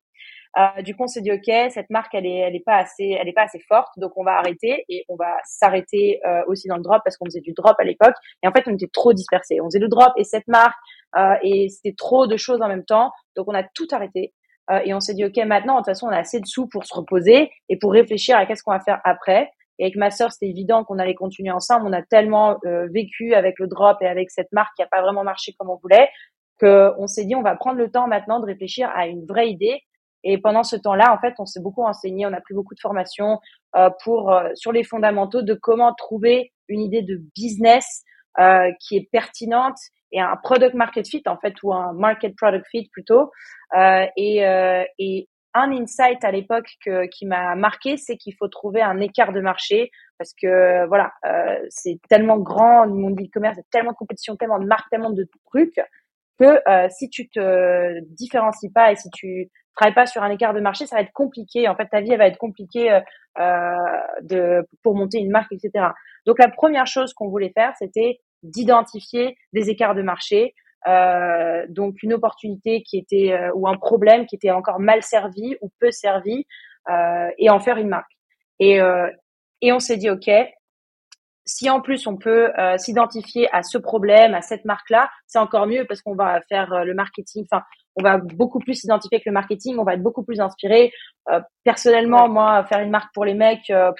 [0.57, 3.17] Euh, du coup, on s'est dit ok, cette marque, elle est, elle est pas assez,
[3.19, 6.67] elle est pas assez forte, donc on va arrêter et on va s'arrêter euh, aussi
[6.67, 8.13] dans le drop parce qu'on faisait du drop à l'époque
[8.43, 9.61] et en fait on était trop dispersés.
[9.61, 10.75] On faisait le drop et cette marque
[11.17, 14.33] euh, et c'était trop de choses en même temps, donc on a tout arrêté
[14.71, 16.67] euh, et on s'est dit ok, maintenant de toute façon on a assez de sous
[16.67, 19.51] pour se reposer et pour réfléchir à qu'est-ce qu'on va faire après.
[19.79, 21.87] Et avec ma sœur, c'était évident qu'on allait continuer ensemble.
[21.87, 25.01] On a tellement euh, vécu avec le drop et avec cette marque qui a pas
[25.01, 26.09] vraiment marché comme on voulait
[26.59, 29.81] qu'on s'est dit on va prendre le temps maintenant de réfléchir à une vraie idée
[30.23, 32.79] et pendant ce temps-là, en fait, on s'est beaucoup enseigné, on a pris beaucoup de
[32.79, 33.39] formations
[33.75, 38.03] euh, pour euh, sur les fondamentaux de comment trouver une idée de business
[38.39, 39.77] euh, qui est pertinente
[40.11, 43.31] et un product market fit en fait ou un market product fit plutôt.
[43.77, 46.67] Euh, et, euh, et un insight à l'époque
[47.11, 51.11] qui m'a marqué, c'est qu'il faut trouver un écart de marché parce que voilà,
[51.69, 55.27] c'est tellement grand le monde du commerce, tellement de compétition, tellement de marques, tellement de
[55.45, 55.79] trucs
[56.39, 56.59] que
[56.89, 60.85] si tu te différencies pas et si tu travaille pas sur un écart de marché,
[60.85, 61.67] ça va être compliqué.
[61.67, 62.99] En fait, ta vie elle va être compliquée euh,
[63.39, 63.73] euh,
[64.21, 65.87] de pour monter une marque, etc.
[66.25, 70.53] Donc la première chose qu'on voulait faire, c'était d'identifier des écarts de marché,
[70.87, 75.71] euh, donc une opportunité qui était ou un problème qui était encore mal servi ou
[75.79, 76.45] peu servi,
[77.37, 78.11] et en faire une marque.
[78.59, 78.79] Et
[79.61, 80.29] et on s'est dit ok,
[81.45, 85.85] si en plus on peut s'identifier à ce problème, à cette marque-là, c'est encore mieux
[85.85, 87.45] parce qu'on va faire le marketing.
[87.51, 87.63] Enfin,
[87.95, 90.91] on va beaucoup plus s'identifier avec le marketing, on va être beaucoup plus inspiré.
[91.31, 93.91] Euh, personnellement, moi, faire une marque pour les mecs, euh,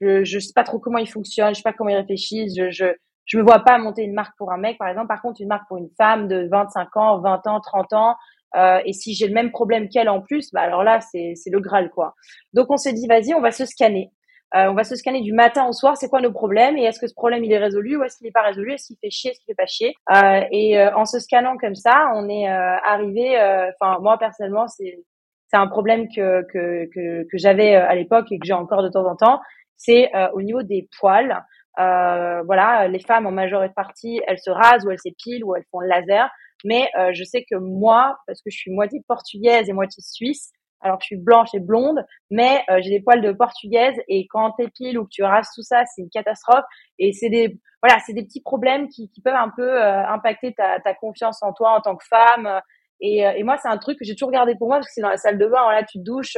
[0.00, 2.70] je, je sais pas trop comment ils fonctionnent, je sais pas comment ils réfléchissent, je,
[2.70, 2.86] je,
[3.26, 5.08] je me vois pas monter une marque pour un mec, par exemple.
[5.08, 8.16] Par contre, une marque pour une femme de 25 ans, 20 ans, 30 ans,
[8.56, 11.50] euh, et si j'ai le même problème qu'elle en plus, bah alors là, c'est, c'est
[11.50, 12.14] le Graal, quoi.
[12.54, 14.10] Donc, on s'est dit, vas-y, on va se scanner.
[14.54, 16.98] Euh, on va se scanner du matin au soir, c'est quoi nos problèmes et est-ce
[16.98, 19.10] que ce problème il est résolu ou est-ce qu'il n'est pas résolu, est-ce qu'il fait
[19.10, 19.94] chier, est-ce qu'il fait pas chier?
[20.10, 23.36] Euh, et euh, en se scannant comme ça, on est arrivé.
[23.80, 25.04] Enfin moi personnellement, c'est
[25.48, 28.88] c'est un problème que que que, que j'avais à l'époque et que j'ai encore de
[28.88, 29.40] temps en temps.
[29.76, 31.44] C'est au niveau des poils.
[31.76, 35.80] voilà, les femmes en majorité partie, elles se rasent ou elles s'épilent ou elles font
[35.80, 36.30] le laser.
[36.64, 40.98] Mais je sais que moi, parce que je suis moitié portugaise et moitié suisse, alors
[41.00, 44.98] je suis blanche et blonde, mais euh, j'ai des poils de portugaise et quand t'épiles
[44.98, 46.64] ou que tu rases tout ça, c'est une catastrophe.
[46.98, 50.52] Et c'est des voilà, c'est des petits problèmes qui, qui peuvent un peu euh, impacter
[50.52, 52.60] ta, ta confiance en toi en tant que femme.
[53.00, 54.94] Et, euh, et moi, c'est un truc que j'ai toujours gardé pour moi parce que
[54.94, 55.62] c'est dans la salle de bain.
[55.62, 56.36] Voilà, tu te douches,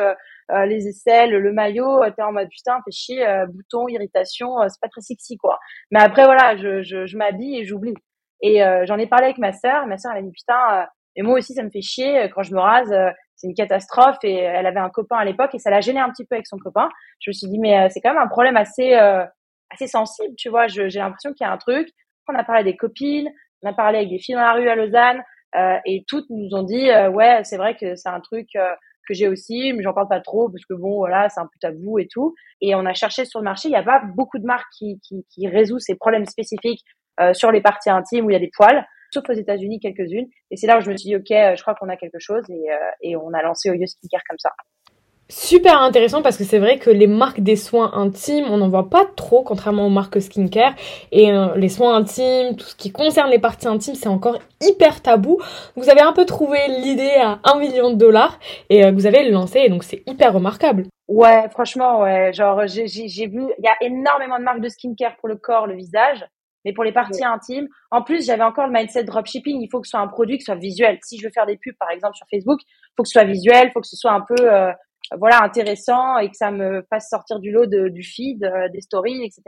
[0.67, 5.01] les aisselles, le maillot, t'es en mode putain, fais chier, bouton, irritation, c'est pas très
[5.01, 5.59] sexy quoi.
[5.93, 7.95] Mais après voilà, je, je, je m'habille et j'oublie.
[8.43, 9.87] Et j'en ai parlé avec ma sœur.
[9.87, 12.53] Ma sœur elle m'a dit putain, et moi aussi ça me fait chier quand je
[12.53, 12.93] me rase
[13.41, 16.11] c'est une catastrophe et elle avait un copain à l'époque et ça l'a gêné un
[16.11, 16.89] petit peu avec son copain.
[17.21, 19.25] Je me suis dit mais euh, c'est quand même un problème assez euh,
[19.71, 20.67] assez sensible, tu vois.
[20.67, 21.89] J'ai l'impression qu'il y a un truc.
[22.29, 23.31] On a parlé des copines,
[23.63, 25.23] on a parlé avec des filles dans la rue à Lausanne
[25.57, 29.27] euh, et toutes nous ont dit ouais c'est vrai que c'est un truc que j'ai
[29.27, 32.09] aussi, mais j'en parle pas trop parce que bon voilà c'est un peu tabou et
[32.13, 32.35] tout.
[32.61, 35.01] Et on a cherché sur le marché, il n'y a pas beaucoup de marques qui
[35.03, 36.85] qui, qui résout ces problèmes spécifiques
[37.33, 40.27] sur les parties intimes où il y a des poils sauf aux États-Unis quelques-unes.
[40.51, 42.19] Et c'est là où je me suis dit, ok, euh, je crois qu'on a quelque
[42.19, 44.51] chose et, euh, et on a lancé Oyo Skincare comme ça.
[45.29, 48.91] Super intéressant parce que c'est vrai que les marques des soins intimes, on n'en voit
[48.91, 50.75] pas trop, contrairement aux marques skincare.
[51.13, 55.01] Et euh, les soins intimes, tout ce qui concerne les parties intimes, c'est encore hyper
[55.03, 55.41] tabou.
[55.77, 59.61] Vous avez un peu trouvé l'idée à un million de dollars et vous avez lancé,
[59.61, 60.87] et donc c'est hyper remarquable.
[61.07, 62.33] Ouais, franchement, ouais.
[62.33, 65.77] Genre, j'ai vu, il y a énormément de marques de skincare pour le corps, le
[65.77, 66.25] visage
[66.65, 67.69] mais pour les parties intimes.
[67.91, 69.61] En plus, j'avais encore le mindset dropshipping.
[69.61, 70.99] Il faut que ce soit un produit qui soit visuel.
[71.03, 73.25] Si je veux faire des pubs, par exemple, sur Facebook, il faut que ce soit
[73.25, 74.73] visuel, il faut que ce soit un peu, euh,
[75.19, 78.81] voilà, intéressant et que ça me fasse sortir du lot de, du feed, euh, des
[78.81, 79.43] stories, etc.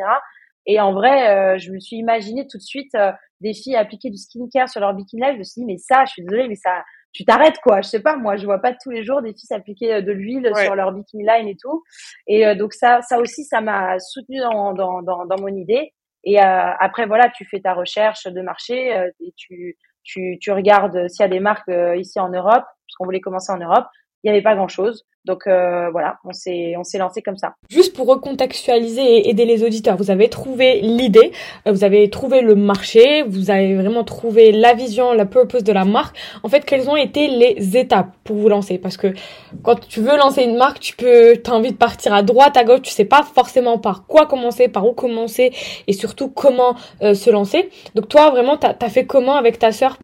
[0.66, 2.96] Et en vrai, euh, je me suis imaginé tout de suite
[3.40, 5.34] des filles appliquer du skincare sur leur bikini live.
[5.34, 7.82] Je me suis dit, mais ça, je suis désolée, mais ça, tu t'arrêtes quoi.
[7.82, 10.50] Je sais pas, moi, je vois pas tous les jours des filles appliquer de l'huile
[10.54, 11.82] sur leur bikini line et tout.
[12.28, 15.92] Et donc ça, ça aussi, ça m'a soutenu dans, dans, dans, dans mon idée.
[16.24, 20.52] Et euh, après, voilà, tu fais ta recherche de marché euh, et tu, tu, tu
[20.52, 23.86] regardes s'il y a des marques euh, ici en Europe, puisqu'on voulait commencer en Europe.
[24.22, 25.04] Il n'y avait pas grand chose.
[25.24, 27.54] Donc euh, voilà, on s'est on s'est lancé comme ça.
[27.70, 31.30] Juste pour recontextualiser et aider les auditeurs, vous avez trouvé l'idée,
[31.68, 35.72] euh, vous avez trouvé le marché, vous avez vraiment trouvé la vision, la purpose de
[35.72, 36.16] la marque.
[36.42, 38.78] En fait, quelles ont été les étapes pour vous lancer?
[38.78, 39.14] Parce que
[39.62, 42.64] quand tu veux lancer une marque, tu peux t'as envie de partir à droite, à
[42.64, 45.52] gauche, tu sais pas forcément par quoi commencer, par où commencer
[45.86, 47.70] et surtout comment euh, se lancer.
[47.94, 49.98] Donc toi vraiment t'as as fait comment avec ta sœur?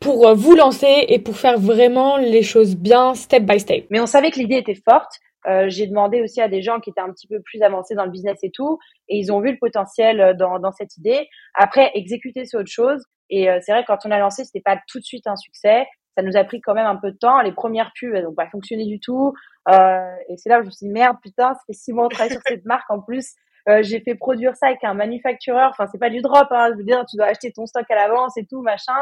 [0.00, 3.86] Pour euh, vous lancer et pour faire vraiment les choses bien step by step.
[3.90, 5.20] Mais on savait que l'idée était forte.
[5.46, 8.04] Euh, j'ai demandé aussi à des gens qui étaient un petit peu plus avancés dans
[8.04, 8.78] le business et tout,
[9.08, 11.28] et ils ont vu le potentiel euh, dans, dans cette idée.
[11.54, 13.04] Après, exécuter c'est autre chose.
[13.30, 15.86] Et euh, c'est vrai quand on a lancé, c'était pas tout de suite un succès.
[16.16, 17.40] Ça nous a pris quand même un peu de temps.
[17.42, 19.34] Les premières pubs, elles n'ont pas fonctionné du tout.
[19.68, 22.08] Euh, et c'est là où je me suis dit merde, putain, ça fait six mois
[22.10, 22.90] sur cette marque.
[22.90, 23.34] En plus,
[23.82, 25.70] j'ai fait produire ça avec un manufactureur.
[25.70, 26.46] Enfin, c'est pas du drop.
[26.50, 26.70] Hein.
[26.72, 28.94] Je veux dire, tu dois acheter ton stock à l'avance et tout, machin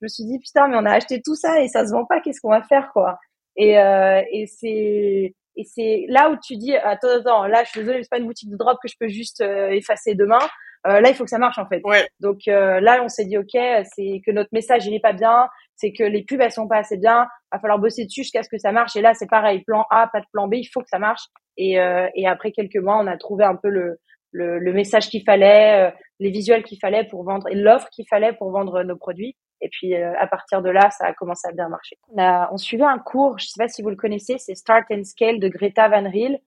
[0.00, 2.04] je me suis dit putain mais on a acheté tout ça et ça se vend
[2.04, 3.18] pas qu'est-ce qu'on va faire quoi?
[3.56, 7.80] Et euh, et c'est et c'est là où tu dis attends attends là je suis
[7.80, 10.38] désolée c'est pas une boutique de drop que je peux juste euh, effacer demain.
[10.86, 11.80] Euh, là il faut que ça marche en fait.
[11.82, 12.06] Ouais.
[12.20, 13.58] donc euh, là on s'est dit ok
[13.94, 16.76] c'est que notre message il est pas bien c'est que les pubs elles sont pas
[16.78, 18.94] assez bien va falloir bosser dessus jusqu'à ce que ça marche.
[18.94, 21.22] Et là c'est pareil plan A pas de plan B il faut que ça marche.
[21.56, 23.98] Et euh, et après quelques mois on a trouvé un peu le
[24.30, 28.34] le, le message qu'il fallait, les visuels qu'il fallait pour vendre et l'offre qu'il fallait
[28.34, 29.36] pour vendre nos produits.
[29.60, 31.96] Et puis euh, à partir de là, ça a commencé à bien marcher.
[32.12, 34.84] On, a, on suivait un cours, je sais pas si vous le connaissez, c'est Start
[34.90, 36.38] and Scale de Greta Van Riel.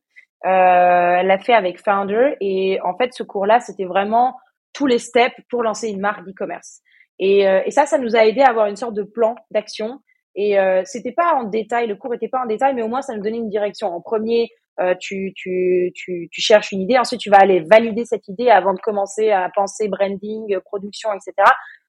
[0.43, 4.36] Euh, elle l'a fait avec Founder et en fait ce cours-là, c'était vraiment
[4.74, 6.82] tous les steps pour lancer une marque d'e-commerce.
[7.19, 10.00] Et, euh, et ça, ça nous a aidé à avoir une sorte de plan d'action.
[10.36, 13.02] Et euh, c'était pas en détail, le cours était pas en détail, mais au moins
[13.02, 13.88] ça nous donnait une direction.
[13.93, 18.06] En premier, euh, tu, tu, tu, tu, cherches une idée, ensuite tu vas aller valider
[18.06, 21.34] cette idée avant de commencer à penser branding, production, etc.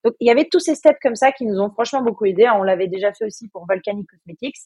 [0.05, 2.49] Donc il y avait tous ces steps comme ça qui nous ont franchement beaucoup aidé.
[2.49, 4.57] On l'avait déjà fait aussi pour Volcanic Cosmetics.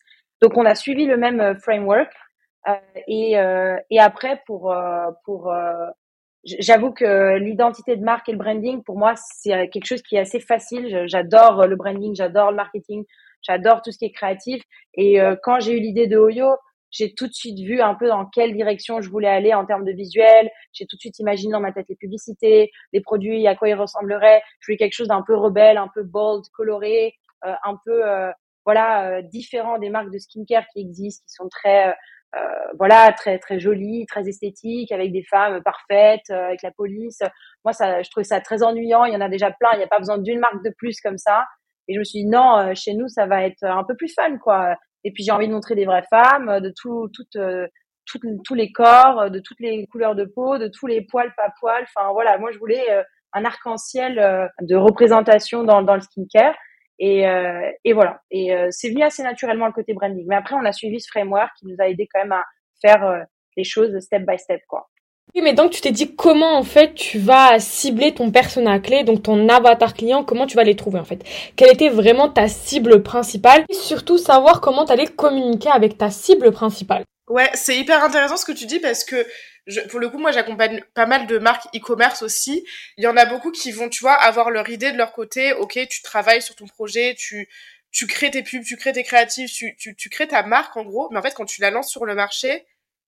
[0.42, 2.12] Donc on a suivi le même euh, framework.
[2.68, 2.74] Euh,
[3.06, 5.52] et, euh, et après pour euh, pour
[6.44, 10.20] j'avoue que l'identité de marque et le branding pour moi c'est quelque chose qui est
[10.20, 11.04] assez facile.
[11.06, 13.04] J'adore le branding, j'adore le marketing,
[13.42, 14.62] j'adore tout ce qui est créatif.
[14.94, 16.56] Et quand j'ai eu l'idée de Oyo,
[16.90, 19.84] j'ai tout de suite vu un peu dans quelle direction je voulais aller en termes
[19.84, 20.50] de visuel.
[20.72, 23.74] J'ai tout de suite imaginé dans ma tête les publicités, les produits, à quoi ils
[23.74, 24.42] ressembleraient.
[24.60, 28.30] Je voulais quelque chose d'un peu rebelle, un peu bold, coloré, euh, un peu euh,
[28.64, 31.94] voilà euh, différent des marques de skincare qui existent, qui sont très
[32.78, 37.20] voilà très très jolies, très esthétiques, avec des femmes parfaites, avec la police.
[37.64, 39.06] Moi, ça, je trouvais ça très ennuyant.
[39.06, 39.70] Il y en a déjà plein.
[39.72, 41.46] Il n'y a pas besoin d'une marque de plus comme ça.
[41.88, 44.36] Et je me suis dit non, chez nous, ça va être un peu plus fun,
[44.36, 44.76] quoi.
[45.06, 47.68] Et puis j'ai envie de montrer des vraies femmes, de tout, toutes, euh,
[48.04, 51.84] tous les corps, de toutes les couleurs de peau, de tous les poils, pas poils.
[51.84, 56.56] Enfin voilà, moi je voulais euh, un arc-en-ciel euh, de représentation dans, dans le skincare.
[56.98, 57.26] Et,
[57.84, 58.22] et voilà.
[58.30, 60.24] Et c'est venu assez naturellement le côté branding.
[60.26, 62.42] Mais après, on a suivi ce framework qui nous a aidé quand même à
[62.80, 64.88] faire les choses step by step, quoi.
[65.42, 69.22] Mais donc tu t'es dit comment en fait tu vas cibler ton persona clé, donc
[69.22, 71.20] ton avatar client, comment tu vas les trouver en fait?
[71.54, 73.64] Quelle était vraiment ta cible principale?
[73.68, 77.04] Et surtout savoir comment tu allais communiquer avec ta cible principale.
[77.28, 79.26] Ouais, c'est hyper intéressant ce que tu dis parce que
[79.66, 82.64] je, pour le coup, moi, j'accompagne pas mal de marques e-commerce aussi.
[82.96, 85.52] Il y en a beaucoup qui vont, tu vois, avoir leur idée de leur côté.
[85.54, 87.48] Ok, tu travailles sur ton projet, tu,
[87.90, 90.84] tu crées tes pubs, tu crées tes créatifs, tu, tu, tu crées ta marque en
[90.84, 91.08] gros.
[91.10, 92.64] Mais en fait, quand tu la lances sur le marché,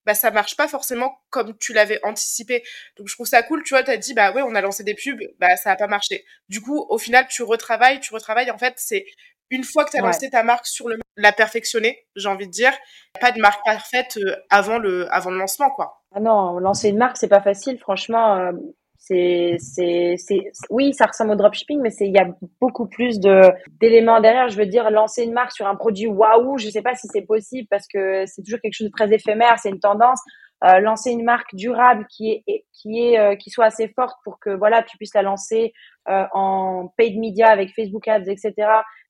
[0.09, 2.63] bah ça marche pas forcément comme tu l'avais anticipé.
[2.97, 4.83] Donc je trouve ça cool, tu vois, tu as dit bah ouais, on a lancé
[4.83, 6.25] des pubs, bah ça a pas marché.
[6.49, 9.05] Du coup, au final, tu retravailles, tu retravailles en fait, c'est
[9.51, 12.53] une fois que tu as lancé ta marque sur le la perfectionner, j'ai envie de
[12.53, 12.73] dire,
[13.21, 16.03] pas de marque parfaite euh, avant le avant le lancement quoi.
[16.15, 18.37] Ah non, lancer une marque, c'est pas facile franchement.
[18.37, 18.53] Euh,
[19.01, 22.29] c'est, c'est, c'est, oui, ça ressemble au dropshipping, mais c'est, il y a
[22.61, 23.43] beaucoup plus de,
[23.81, 24.49] d'éléments derrière.
[24.49, 27.23] Je veux dire, lancer une marque sur un produit waouh, je sais pas si c'est
[27.23, 30.21] possible parce que c'est toujours quelque chose de très éphémère, c'est une tendance.
[30.65, 34.41] Euh, lancer une marque durable qui est, qui est, euh, qui soit assez forte pour
[34.41, 35.73] que, voilà, tu puisses la lancer
[36.09, 38.55] euh, en paid media avec Facebook Ads, etc.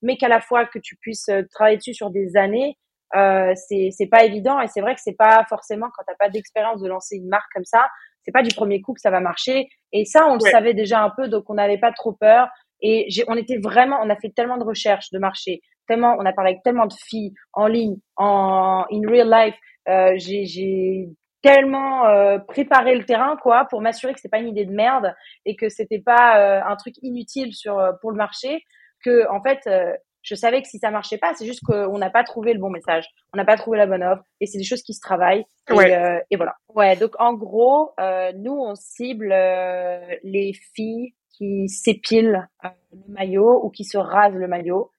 [0.02, 2.76] Mais qu'à la fois que tu puisses euh, travailler dessus sur des années.
[3.16, 6.28] Euh, c'est c'est pas évident et c'est vrai que c'est pas forcément quand t'as pas
[6.28, 7.86] d'expérience de lancer une marque comme ça
[8.28, 9.68] c'est pas du premier coup que ça va marcher.
[9.92, 12.48] Et ça, on le savait déjà un peu, donc on n'avait pas trop peur.
[12.80, 16.26] Et j'ai, on était vraiment, on a fait tellement de recherches de marché, tellement, on
[16.26, 19.56] a parlé avec tellement de filles en ligne, en in real life.
[19.88, 21.08] Euh, j'ai, j'ai
[21.42, 25.14] tellement euh, préparé le terrain, quoi, pour m'assurer que c'est pas une idée de merde
[25.46, 28.62] et que c'était pas euh, un truc inutile sur euh, pour le marché.
[29.04, 29.92] Que en fait, euh,
[30.28, 32.68] je savais que si ça marchait pas, c'est juste qu'on n'a pas trouvé le bon
[32.68, 35.46] message, on n'a pas trouvé la bonne offre, et c'est des choses qui se travaillent.
[35.70, 36.54] Et, euh, et voilà.
[36.74, 43.64] Ouais, donc en gros, euh, nous on cible euh, les filles qui s'épilent le maillot
[43.64, 44.90] ou qui se rasent le maillot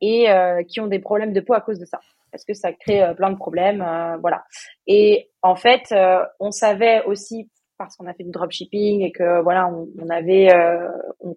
[0.00, 0.26] et
[0.68, 1.98] qui ont des problèmes de peau à cause de ça.
[2.30, 3.84] parce que ça crée plein de problèmes,
[4.20, 4.44] voilà.
[4.86, 5.94] Et en fait,
[6.40, 10.48] on savait aussi parce qu'on a fait du dropshipping et que voilà, on, on avait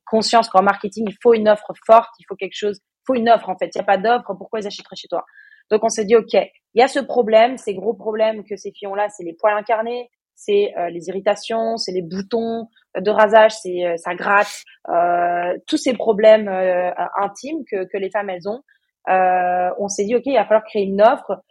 [0.06, 3.50] conscience qu'en marketing, il faut une offre forte, il faut quelque chose, faut une offre
[3.50, 3.72] en fait.
[3.74, 5.26] Il n'y a pas d'offre, pourquoi ils achèteraient chez toi?
[5.72, 8.72] Donc on s'est dit, ok, il y a ce problème, ces gros problèmes que ces
[8.72, 12.68] filles ont là, c'est les poils incarnés, c'est euh, les irritations, c'est les boutons
[12.98, 16.48] de rasage, c'est euh, ça gratte, euh, tous ces problèmes
[17.18, 18.62] intimes que, que les femmes elles ont.
[19.08, 21.42] on s'est dit ok, il va falloir créer une offre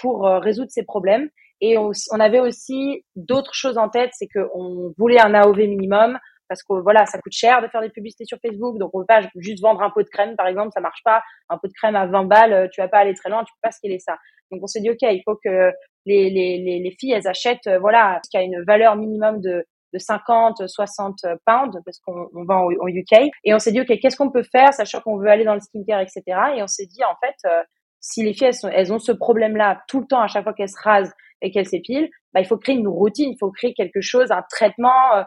[0.00, 1.28] pour résoudre ces problèmes.
[1.60, 6.18] Et on avait aussi d'autres choses en tête, c'est qu'on voulait un AOV minimum
[6.50, 9.06] parce que voilà, ça coûte cher de faire des publicités sur Facebook, donc on peut
[9.06, 11.22] pas juste vendre un pot de crème par exemple, ça marche pas.
[11.48, 13.68] Un pot de crème à 20 balles, tu vas pas aller très loin, tu peux
[13.68, 14.16] pas scaler ça.
[14.50, 15.70] Donc on s'est dit ok, il faut que
[16.06, 19.64] les, les, les, filles, elles achètent, euh, voilà, ce qui a une valeur minimum de,
[19.92, 23.30] de 50, 60 pounds, parce qu'on on vend au, UK.
[23.44, 25.60] Et on s'est dit, OK, qu'est-ce qu'on peut faire, sachant qu'on veut aller dans le
[25.60, 26.22] skincare, etc.
[26.56, 27.62] Et on s'est dit, en fait, euh,
[28.00, 30.54] si les filles, elles, sont, elles ont ce problème-là tout le temps, à chaque fois
[30.54, 33.74] qu'elles se rasent et qu'elles s'épilent, bah, il faut créer une routine, il faut créer
[33.74, 35.22] quelque chose, un traitement, euh,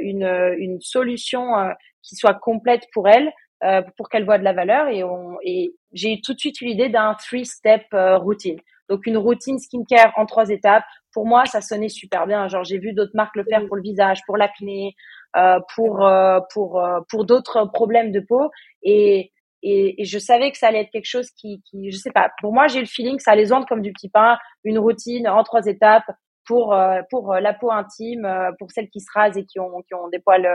[0.00, 1.44] une, une solution
[2.02, 3.32] qui soit complète pour elles,
[3.96, 4.88] pour qu'elles voient de la valeur.
[4.88, 8.58] Et, on, et j'ai tout de suite eu l'idée d'un three-step routine.
[8.88, 10.84] Donc une routine skincare en trois étapes.
[11.12, 12.48] Pour moi, ça sonnait super bien.
[12.48, 14.94] Genre j'ai vu d'autres marques le faire pour le visage, pour l'acné,
[15.36, 18.50] euh, pour euh, pour euh, pour d'autres problèmes de peau
[18.82, 22.12] et, et, et je savais que ça allait être quelque chose qui qui je sais
[22.12, 22.30] pas.
[22.40, 25.28] Pour moi, j'ai le feeling que ça allait se comme du petit pain, une routine
[25.28, 26.10] en trois étapes
[26.46, 28.28] pour euh, pour la peau intime,
[28.58, 30.48] pour celles qui se rasent et qui ont qui ont des poils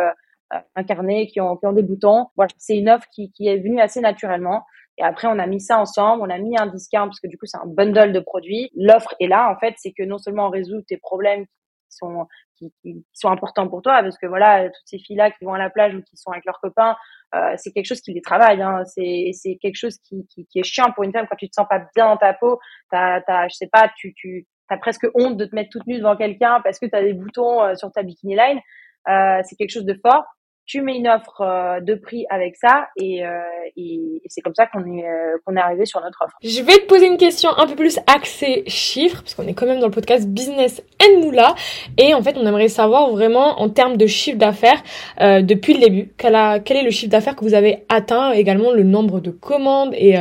[0.75, 2.28] incarnés, qui ont qui ont des boutons.
[2.36, 4.63] Voilà, c'est une offre qui qui est venue assez naturellement.
[4.97, 7.38] Et après, on a mis ça ensemble, on a mis un discount parce que du
[7.38, 8.69] coup, c'est un bundle de produits.
[8.75, 12.28] L'offre est là, en fait, c'est que non seulement on résout tes problèmes qui sont
[12.60, 15.58] qui, sont importants pour toi parce que voilà toutes ces filles là qui vont à
[15.58, 16.95] la plage ou qui sont avec leurs copains
[17.36, 18.84] euh, c'est quelque chose qui les travaille hein.
[18.86, 21.54] c'est c'est quelque chose qui, qui, qui est chiant pour une femme quand tu te
[21.54, 22.60] sens pas bien dans ta peau
[22.91, 25.97] t'as t'as je sais pas tu tu t'as presque honte de te mettre toute nue
[25.97, 28.60] devant quelqu'un parce que tu as des boutons euh, sur ta bikini line.
[29.08, 30.23] Euh, c'est quelque chose de fort
[30.69, 33.39] tu mets une offre euh, de prix avec ça et, euh,
[33.75, 36.38] et c'est comme ça qu'on est euh, qu'on est arrivé sur notre offre.
[36.43, 39.65] Je vais te poser une question un peu plus axée chiffres parce qu'on est quand
[39.65, 41.55] même dans le podcast Business and Moula
[41.97, 44.82] et en fait on aimerait savoir vraiment en termes de chiffre d'affaires
[45.21, 48.32] euh, depuis le début quel, a, quel est le chiffre d'affaires que vous avez atteint
[48.32, 50.17] également le nombre de commandes et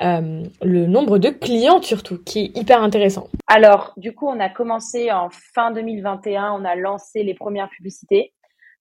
[0.00, 3.28] le nombre de clients surtout qui est hyper intéressant.
[3.46, 8.32] Alors du coup on a commencé en fin 2021 on a lancé les premières publicités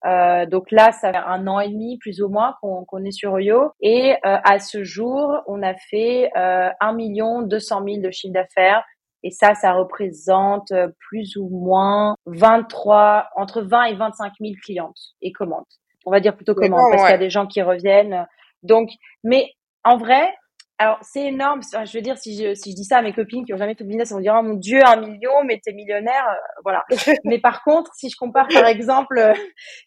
[0.05, 3.33] euh, donc là, ça fait un an et demi plus ou moins qu'on est sur
[3.33, 3.71] Oyo.
[3.81, 8.33] Et euh, à ce jour, on a fait euh, 1 million 200 000 de chiffre
[8.33, 8.83] d'affaires.
[9.23, 14.99] Et ça, ça représente euh, plus ou moins 23, entre 20 et 25 000 clientes
[15.21, 15.65] et commandes.
[16.05, 18.25] On va dire plutôt commandes parce qu'il y a des gens qui reviennent.
[18.63, 18.89] Donc,
[19.23, 19.51] mais
[19.83, 20.33] en vrai,
[20.81, 21.61] alors, c'est énorme.
[21.61, 23.75] Je veux dire, si je, si je dis ça à mes copines qui ont jamais
[23.75, 26.27] fait de business, elles vont dire, oh mon Dieu, un million, mais t'es millionnaire.
[26.27, 26.83] Euh, voilà.
[27.23, 29.35] mais par contre, si je compare, par exemple, euh,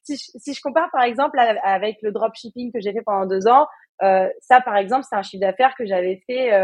[0.05, 3.49] si, je, si je compare, par exemple, avec le dropshipping que j'ai fait pendant deux
[3.49, 3.67] ans,
[4.05, 6.55] euh, ça, par exemple, c'est un chiffre d'affaires que j'avais fait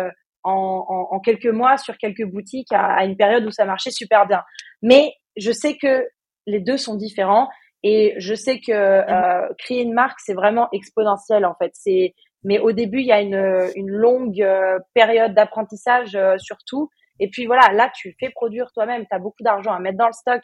[0.45, 0.53] en,
[0.89, 4.29] en, en, quelques mois sur quelques boutiques à, à, une période où ça marchait super
[4.29, 4.45] bien.
[4.81, 6.07] Mais je sais que
[6.47, 7.49] les deux sont différents
[7.83, 11.71] et je sais que euh, créer une marque, c'est vraiment exponentiel, en fait.
[11.75, 12.15] C'est
[12.45, 16.89] mais au début, il y a une, une longue euh, période d'apprentissage euh, surtout.
[17.21, 20.07] Et puis voilà, là, tu fais produire toi-même, tu as beaucoup d'argent à mettre dans
[20.07, 20.41] le stock.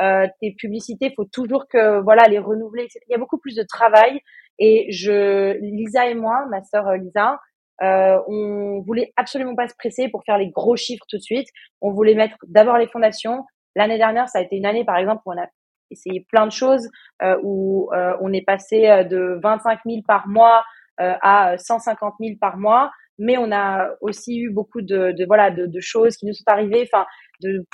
[0.00, 2.86] Euh, tes publicités, faut toujours que voilà les renouveler.
[3.08, 4.20] Il y a beaucoup plus de travail.
[4.58, 7.40] Et je, Lisa et moi, ma sœur euh, Lisa,
[7.82, 11.48] euh, on voulait absolument pas se presser pour faire les gros chiffres tout de suite.
[11.80, 13.44] On voulait mettre d'abord les fondations.
[13.74, 15.46] L'année dernière, ça a été une année, par exemple, où on a
[15.90, 16.88] essayé plein de choses,
[17.22, 20.62] euh, où on est passé de 25 000 par mois euh,
[21.00, 22.90] à 150 000 par mois.
[23.18, 26.44] Mais on a aussi eu beaucoup de, de voilà de, de, choses qui nous sont
[26.46, 26.88] arrivées.
[26.90, 27.06] Enfin,
[27.42, 27.66] de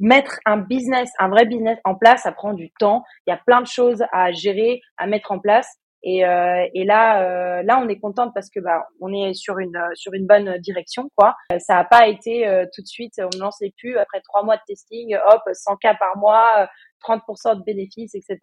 [0.00, 3.02] mettre un business, un vrai business en place, ça prend du temps.
[3.26, 5.68] Il y a plein de choses à gérer, à mettre en place.
[6.02, 9.58] Et, euh, et là, euh, là, on est contente parce que bah, on est sur
[9.58, 11.34] une sur une bonne direction, quoi.
[11.58, 14.56] Ça n'a pas été euh, tout de suite, on ne lançait plus après trois mois
[14.56, 16.68] de testing, hop, 100 k par mois,
[17.04, 18.38] 30% de bénéfices, etc.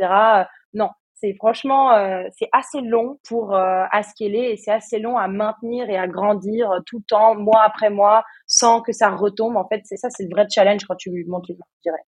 [0.73, 0.89] non,
[1.23, 5.29] c'est franchement, euh, c'est assez long pour euh, à scaler et c'est assez long à
[5.29, 9.55] maintenir et à grandir tout le temps, mois après mois, sans que ça retombe.
[9.55, 12.03] En fait, c'est ça, c'est le vrai challenge quand tu montes les je dirais.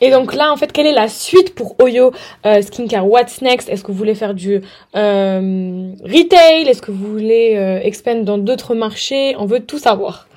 [0.00, 2.12] Et donc là, en fait, quelle est la suite pour Oyo
[2.46, 3.08] euh, Skincare?
[3.08, 3.68] What's next?
[3.68, 4.56] Est-ce que vous voulez faire du
[4.96, 6.68] euh, retail?
[6.68, 9.34] Est-ce que vous voulez euh, expand dans d'autres marchés?
[9.38, 10.28] On veut tout savoir.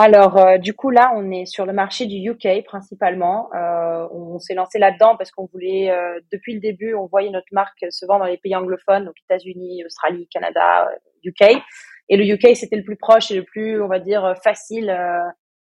[0.00, 3.50] Alors, euh, du coup, là, on est sur le marché du UK principalement.
[3.52, 7.48] Euh, on, s'est lancé là-dedans parce qu'on voulait, euh, depuis le début, on voyait notre
[7.50, 10.88] marque se vendre dans les pays anglophones, donc États-Unis, Australie, Canada,
[11.24, 11.60] UK.
[12.10, 14.96] Et le UK, c'était le plus proche et le plus, on va dire, facile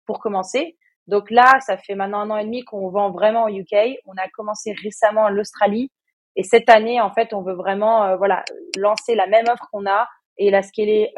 [0.04, 0.76] pour commencer.
[1.06, 3.74] Donc là, ça fait maintenant un an et demi qu'on vend vraiment au UK.
[4.04, 5.90] On a commencé récemment l'Australie.
[6.36, 8.44] Et cette année, en fait, on veut vraiment voilà
[8.76, 10.06] lancer la même offre qu'on a
[10.36, 11.14] et la scaler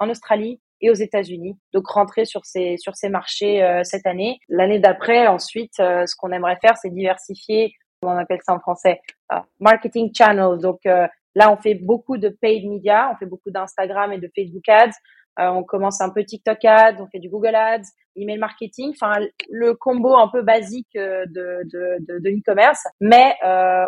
[0.00, 1.58] en Australie et aux États-Unis.
[1.72, 4.38] Donc rentrer sur ces sur ces marchés euh, cette année.
[4.48, 7.74] L'année d'après, ensuite, euh, ce qu'on aimerait faire, c'est diversifier.
[8.00, 9.00] Comment on appelle ça en français
[9.32, 10.58] uh, Marketing channels.
[10.60, 14.68] Donc là, on fait beaucoup de paid media, on fait beaucoup d'Instagram et de Facebook
[14.68, 14.92] ads.
[15.38, 19.18] on commence un peu TikTok ads, on fait du Google ads, email marketing, enfin
[19.50, 22.84] le combo un peu basique de de de, de l'e-commerce.
[23.00, 23.34] Mais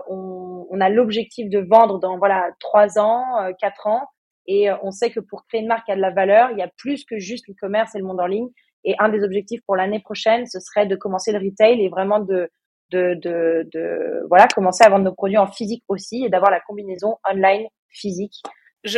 [0.09, 4.09] on, on a l'objectif de vendre dans voilà trois ans, quatre ans
[4.49, 6.59] et euh, on sait que pour créer une marque qui a de la valeur, il
[6.59, 8.49] y a plus que juste l'e-commerce et le monde en ligne.
[8.85, 12.19] Et un des objectifs pour l'année prochaine, ce serait de commencer le retail et vraiment
[12.19, 12.51] de,
[12.91, 16.61] de, de, de voilà, commencer à vendre nos produits en physique aussi et d'avoir la
[16.61, 18.43] combinaison online physique.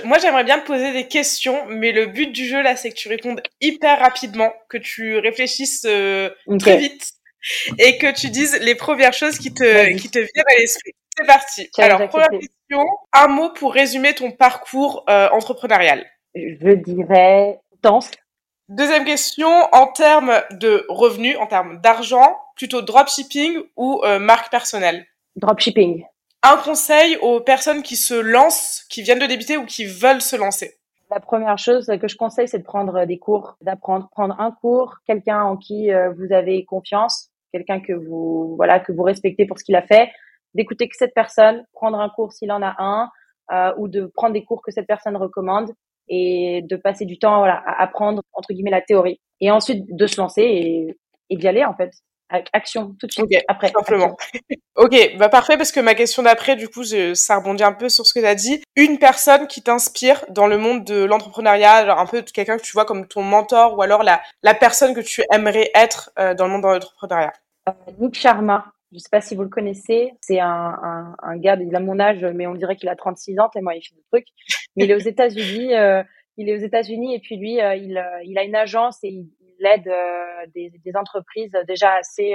[0.04, 2.94] moi, j'aimerais bien te poser des questions, mais le but du jeu là, c'est que
[2.94, 6.30] tu répondes hyper rapidement, que tu réfléchisses euh,
[6.60, 7.10] très vite
[7.78, 10.92] et que tu dises les premières choses qui te, qui te viennent à l'esprit.
[11.20, 11.70] C'est parti.
[11.78, 16.04] Alors, première question, un mot pour résumer ton parcours euh, entrepreneurial.
[16.34, 18.10] Je dirais dense.
[18.68, 25.06] Deuxième question, en termes de revenus, en termes d'argent, plutôt dropshipping ou euh, marque personnelle?
[25.36, 26.04] Dropshipping.
[26.42, 30.36] Un conseil aux personnes qui se lancent, qui viennent de débuter ou qui veulent se
[30.36, 30.78] lancer?
[31.10, 34.98] La première chose que je conseille, c'est de prendre des cours, d'apprendre, prendre un cours,
[35.06, 39.58] quelqu'un en qui euh, vous avez confiance, quelqu'un que vous voilà que vous respectez pour
[39.58, 40.12] ce qu'il a fait,
[40.54, 43.10] d'écouter que cette personne, prendre un cours s'il en a un,
[43.52, 45.70] euh, ou de prendre des cours que cette personne recommande
[46.08, 49.20] et de passer du temps voilà, à apprendre entre guillemets la théorie.
[49.40, 50.96] Et ensuite de se lancer et,
[51.30, 51.90] et d'y aller en fait
[52.52, 54.16] action tout de suite après simplement.
[54.76, 57.88] ok bah parfait parce que ma question d'après du coup je, ça rebondit un peu
[57.88, 58.62] sur ce que tu as dit.
[58.76, 62.72] Une personne qui t'inspire dans le monde de l'entrepreneuriat genre un peu quelqu'un que tu
[62.72, 66.46] vois comme ton mentor ou alors la, la personne que tu aimerais être euh, dans
[66.46, 67.32] le monde de l'entrepreneuriat.
[67.68, 70.12] Euh, Nick Sharma je sais pas si vous le connaissez.
[70.20, 70.46] C'est un,
[70.82, 73.70] un, un, gars, il a mon âge, mais on dirait qu'il a 36 ans tellement
[73.70, 74.26] il fait des trucs.
[74.76, 75.74] Mais il est aux États-Unis.
[75.74, 76.02] Euh,
[76.36, 79.08] il est aux États-Unis et puis lui, euh, il, euh, il a une agence et
[79.08, 79.30] il,
[79.62, 79.92] aide
[80.54, 82.34] des, des, entreprises déjà assez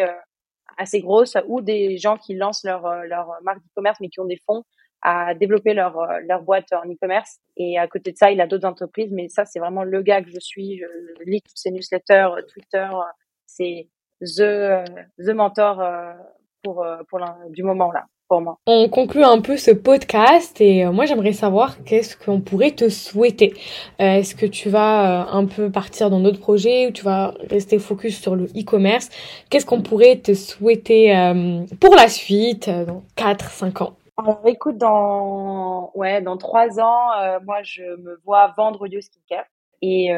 [0.77, 4.39] assez grosses ou des gens qui lancent leur leur marque d'e-commerce mais qui ont des
[4.45, 4.63] fonds
[5.01, 5.97] à développer leur
[6.27, 7.39] leur boîte en e-commerce.
[7.57, 9.11] Et à côté de ça, il a d'autres entreprises.
[9.11, 10.77] Mais ça, c'est vraiment le gars que je suis.
[10.77, 12.89] Je lis toutes ses newsletters, Twitter.
[13.47, 13.89] C'est
[14.21, 14.85] the
[15.17, 15.81] the mentor
[16.65, 16.97] pour, euh,
[17.49, 18.05] du moment là.
[18.27, 18.57] Pour moi.
[18.65, 22.89] On conclut un peu ce podcast et euh, moi j'aimerais savoir qu'est-ce qu'on pourrait te
[22.89, 23.53] souhaiter.
[24.01, 27.77] Euh, est-ce que tu vas un peu partir dans d'autres projets ou tu vas rester
[27.77, 29.09] focus sur le e-commerce?
[29.51, 31.13] Qu'est-ce qu'on pourrait te souhaiter
[31.79, 33.93] pour la suite dans 4 5 ans?
[34.17, 37.09] Alors écoute, dans ouais, dans trois ans,
[37.45, 39.45] moi je me vois vendre You Skincare
[39.83, 40.09] et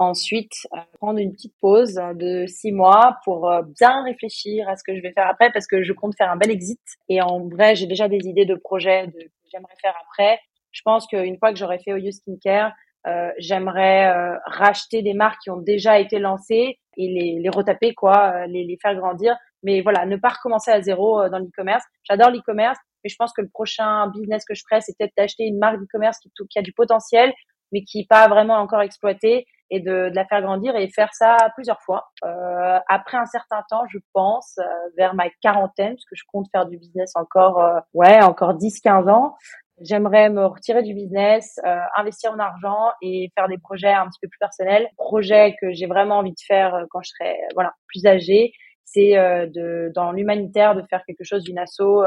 [0.00, 4.82] Ensuite, euh, prendre une petite pause de six mois pour euh, bien réfléchir à ce
[4.82, 6.80] que je vais faire après parce que je compte faire un bel exit.
[7.10, 10.40] Et en vrai, j'ai déjà des idées de projets de, que j'aimerais faire après.
[10.72, 12.72] Je pense qu'une fois que j'aurai fait OU Skincare,
[13.06, 17.92] euh, j'aimerais euh, racheter des marques qui ont déjà été lancées et les, les retaper,
[17.92, 19.36] quoi, les, les faire grandir.
[19.62, 21.84] Mais voilà, ne pas recommencer à zéro dans l'e-commerce.
[22.04, 25.44] J'adore l'e-commerce, mais je pense que le prochain business que je ferai, c'est peut-être d'acheter
[25.44, 27.34] une marque d'e-commerce qui, qui a du potentiel,
[27.70, 31.12] mais qui n'est pas vraiment encore exploité et de, de, la faire grandir et faire
[31.14, 32.10] ça plusieurs fois.
[32.24, 34.64] Euh, après un certain temps, je pense, euh,
[34.96, 39.08] vers ma quarantaine, parce que je compte faire du business encore, euh, ouais, encore 10-15
[39.08, 39.36] ans,
[39.80, 44.18] j'aimerais me retirer du business, euh, investir mon argent et faire des projets un petit
[44.20, 44.88] peu plus personnels.
[44.96, 48.52] Projets que j'ai vraiment envie de faire quand je serai, voilà, plus âgée,
[48.84, 52.02] c'est de, dans l'humanitaire, de faire quelque chose d'une asso,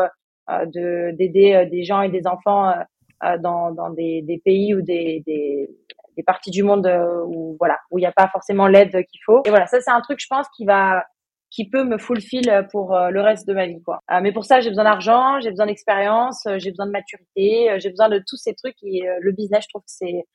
[0.50, 2.74] de d'aider des gens et des enfants
[3.40, 5.70] dans, dans des, des pays ou des, des
[6.16, 9.20] des parties du monde euh, où voilà où il n'y a pas forcément l'aide qu'il
[9.26, 9.42] faut.
[9.46, 11.04] Et voilà, ça c'est un truc je pense qui va
[11.50, 14.00] qui peut me fulfill pour euh, le reste de ma vie quoi.
[14.12, 17.90] Euh, mais pour ça, j'ai besoin d'argent, j'ai besoin d'expérience, j'ai besoin de maturité, j'ai
[17.90, 20.26] besoin de tous ces trucs et le business, je trouve que c'est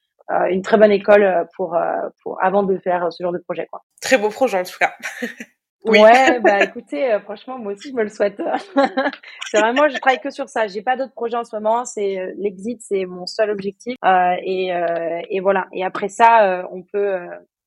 [0.50, 1.76] une très bonne école pour
[2.22, 3.82] pour avant de faire ce genre de projet quoi.
[4.00, 4.92] Très beau projet en tout cas.
[5.84, 8.40] Ouais, bah écoutez, euh, franchement, moi aussi, je me le souhaite.
[9.50, 10.66] c'est vraiment, je travaille que sur ça.
[10.66, 11.84] J'ai pas d'autres projets en ce moment.
[11.84, 13.96] C'est euh, l'exit, c'est mon seul objectif.
[14.04, 15.66] Euh, et, euh, et voilà.
[15.72, 17.18] Et après ça, on peut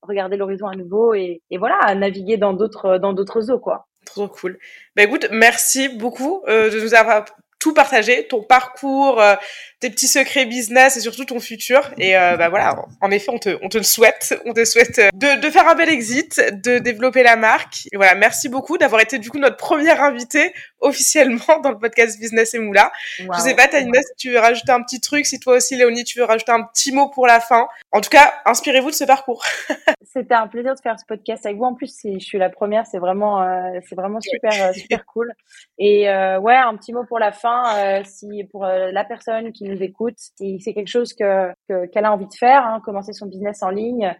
[0.02, 3.88] regarder l'horizon à nouveau et, et voilà, naviguer dans d'autres dans d'autres eaux, quoi.
[4.06, 4.58] Trop cool.
[4.96, 7.26] Bah écoute, merci beaucoup de nous avoir
[7.62, 9.36] tout partager, ton parcours, euh,
[9.80, 11.92] tes petits secrets business et surtout ton futur.
[11.98, 14.36] Et euh, bah voilà, en effet, on te, on te le souhaite.
[14.46, 17.88] On te souhaite euh, de, de faire un bel exit, de développer la marque.
[17.92, 22.20] Et voilà, merci beaucoup d'avoir été du coup notre première invitée officiellement dans le podcast
[22.20, 22.92] Business et Moula.
[23.20, 26.04] Je sais pas, Taïna, si tu veux rajouter un petit truc, si toi aussi, Léonie,
[26.04, 27.68] tu veux rajouter un petit mot pour la fin?
[27.94, 29.44] En tout cas, inspirez-vous de ce parcours.
[30.04, 31.66] C'était un plaisir de faire ce podcast avec vous.
[31.66, 35.34] En plus, je suis la première, c'est vraiment, euh, c'est vraiment super, euh, super cool.
[35.78, 39.84] Et euh, ouais, un petit mot pour la fin, si pour la personne qui nous
[39.84, 43.62] écoute, si c'est quelque chose que qu'elle a envie de faire, hein, commencer son business
[43.62, 44.16] en ligne,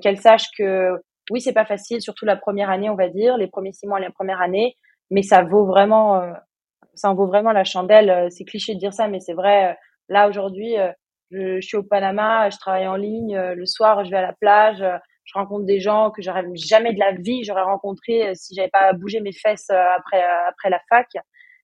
[0.00, 0.92] qu'elle sache que
[1.30, 4.00] oui, c'est pas facile, surtout la première année, on va dire, les premiers six mois,
[4.00, 4.76] la première année,
[5.10, 6.22] mais ça vaut vraiment,
[6.94, 8.28] ça en vaut vraiment la chandelle.
[8.30, 9.76] C'est cliché de dire ça, mais c'est vrai.
[10.08, 10.76] Là aujourd'hui
[11.30, 13.36] je, suis au Panama, je travaille en ligne.
[13.36, 14.82] Euh, le soir, je vais à la plage.
[14.82, 18.52] Euh, je rencontre des gens que j'aurais jamais de la vie j'aurais rencontré euh, si
[18.54, 21.06] j'avais pas bougé mes fesses après après la fac.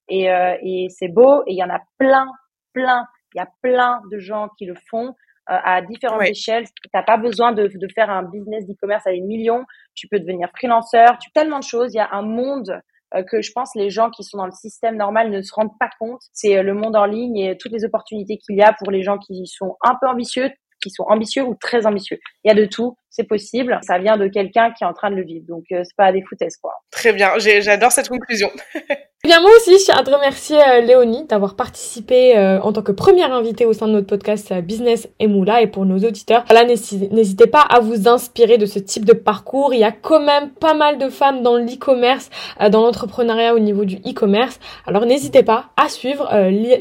[0.08, 1.42] Et, et c'est beau.
[1.46, 2.28] Et il y en a plein,
[2.72, 3.06] plein.
[3.34, 5.14] Il y a plein de gens qui le font
[5.46, 6.64] à différentes échelles.
[6.64, 9.64] Tu n'as pas besoin de, de faire un business d'e-commerce à des millions.
[9.94, 11.18] Tu peux devenir freelanceur.
[11.18, 11.92] Tu tellement de choses.
[11.94, 12.80] Il y a un monde euh,
[13.28, 15.90] que je pense les gens qui sont dans le système normal ne se rendent pas
[15.98, 16.20] compte.
[16.32, 19.02] C'est euh, le monde en ligne et toutes les opportunités qu'il y a pour les
[19.02, 20.50] gens qui sont un peu ambitieux,
[20.82, 22.18] qui sont ambitieux ou très ambitieux.
[22.44, 23.80] Il y a de tout, c'est possible.
[23.82, 25.46] Ça vient de quelqu'un qui est en train de le vivre.
[25.48, 26.72] Donc, euh, c'est pas des foutaises, quoi.
[26.90, 27.30] Très bien.
[27.38, 28.50] J'adore cette conclusion.
[29.24, 32.72] Eh bien, moi aussi, je tiens à te remercier, euh, Léonie, d'avoir participé euh, en
[32.72, 35.62] tant que première invitée au sein de notre podcast Business et Moula.
[35.62, 39.74] Et pour nos auditeurs, voilà, n'hésitez pas à vous inspirer de ce type de parcours.
[39.74, 42.30] Il y a quand même pas mal de femmes dans l'e-commerce,
[42.70, 44.60] dans l'entrepreneuriat au niveau du e-commerce.
[44.86, 46.30] Alors, n'hésitez pas à suivre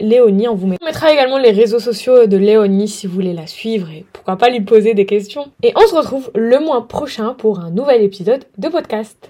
[0.02, 0.48] Léonie.
[0.48, 4.06] On vous mettra également les réseaux sociaux de Léonie si vous voulez la suivre et
[4.14, 5.52] pourquoi pas lui poser des questions.
[5.64, 5.96] Et on se
[6.34, 9.30] le mois prochain pour un nouvel épisode de podcast.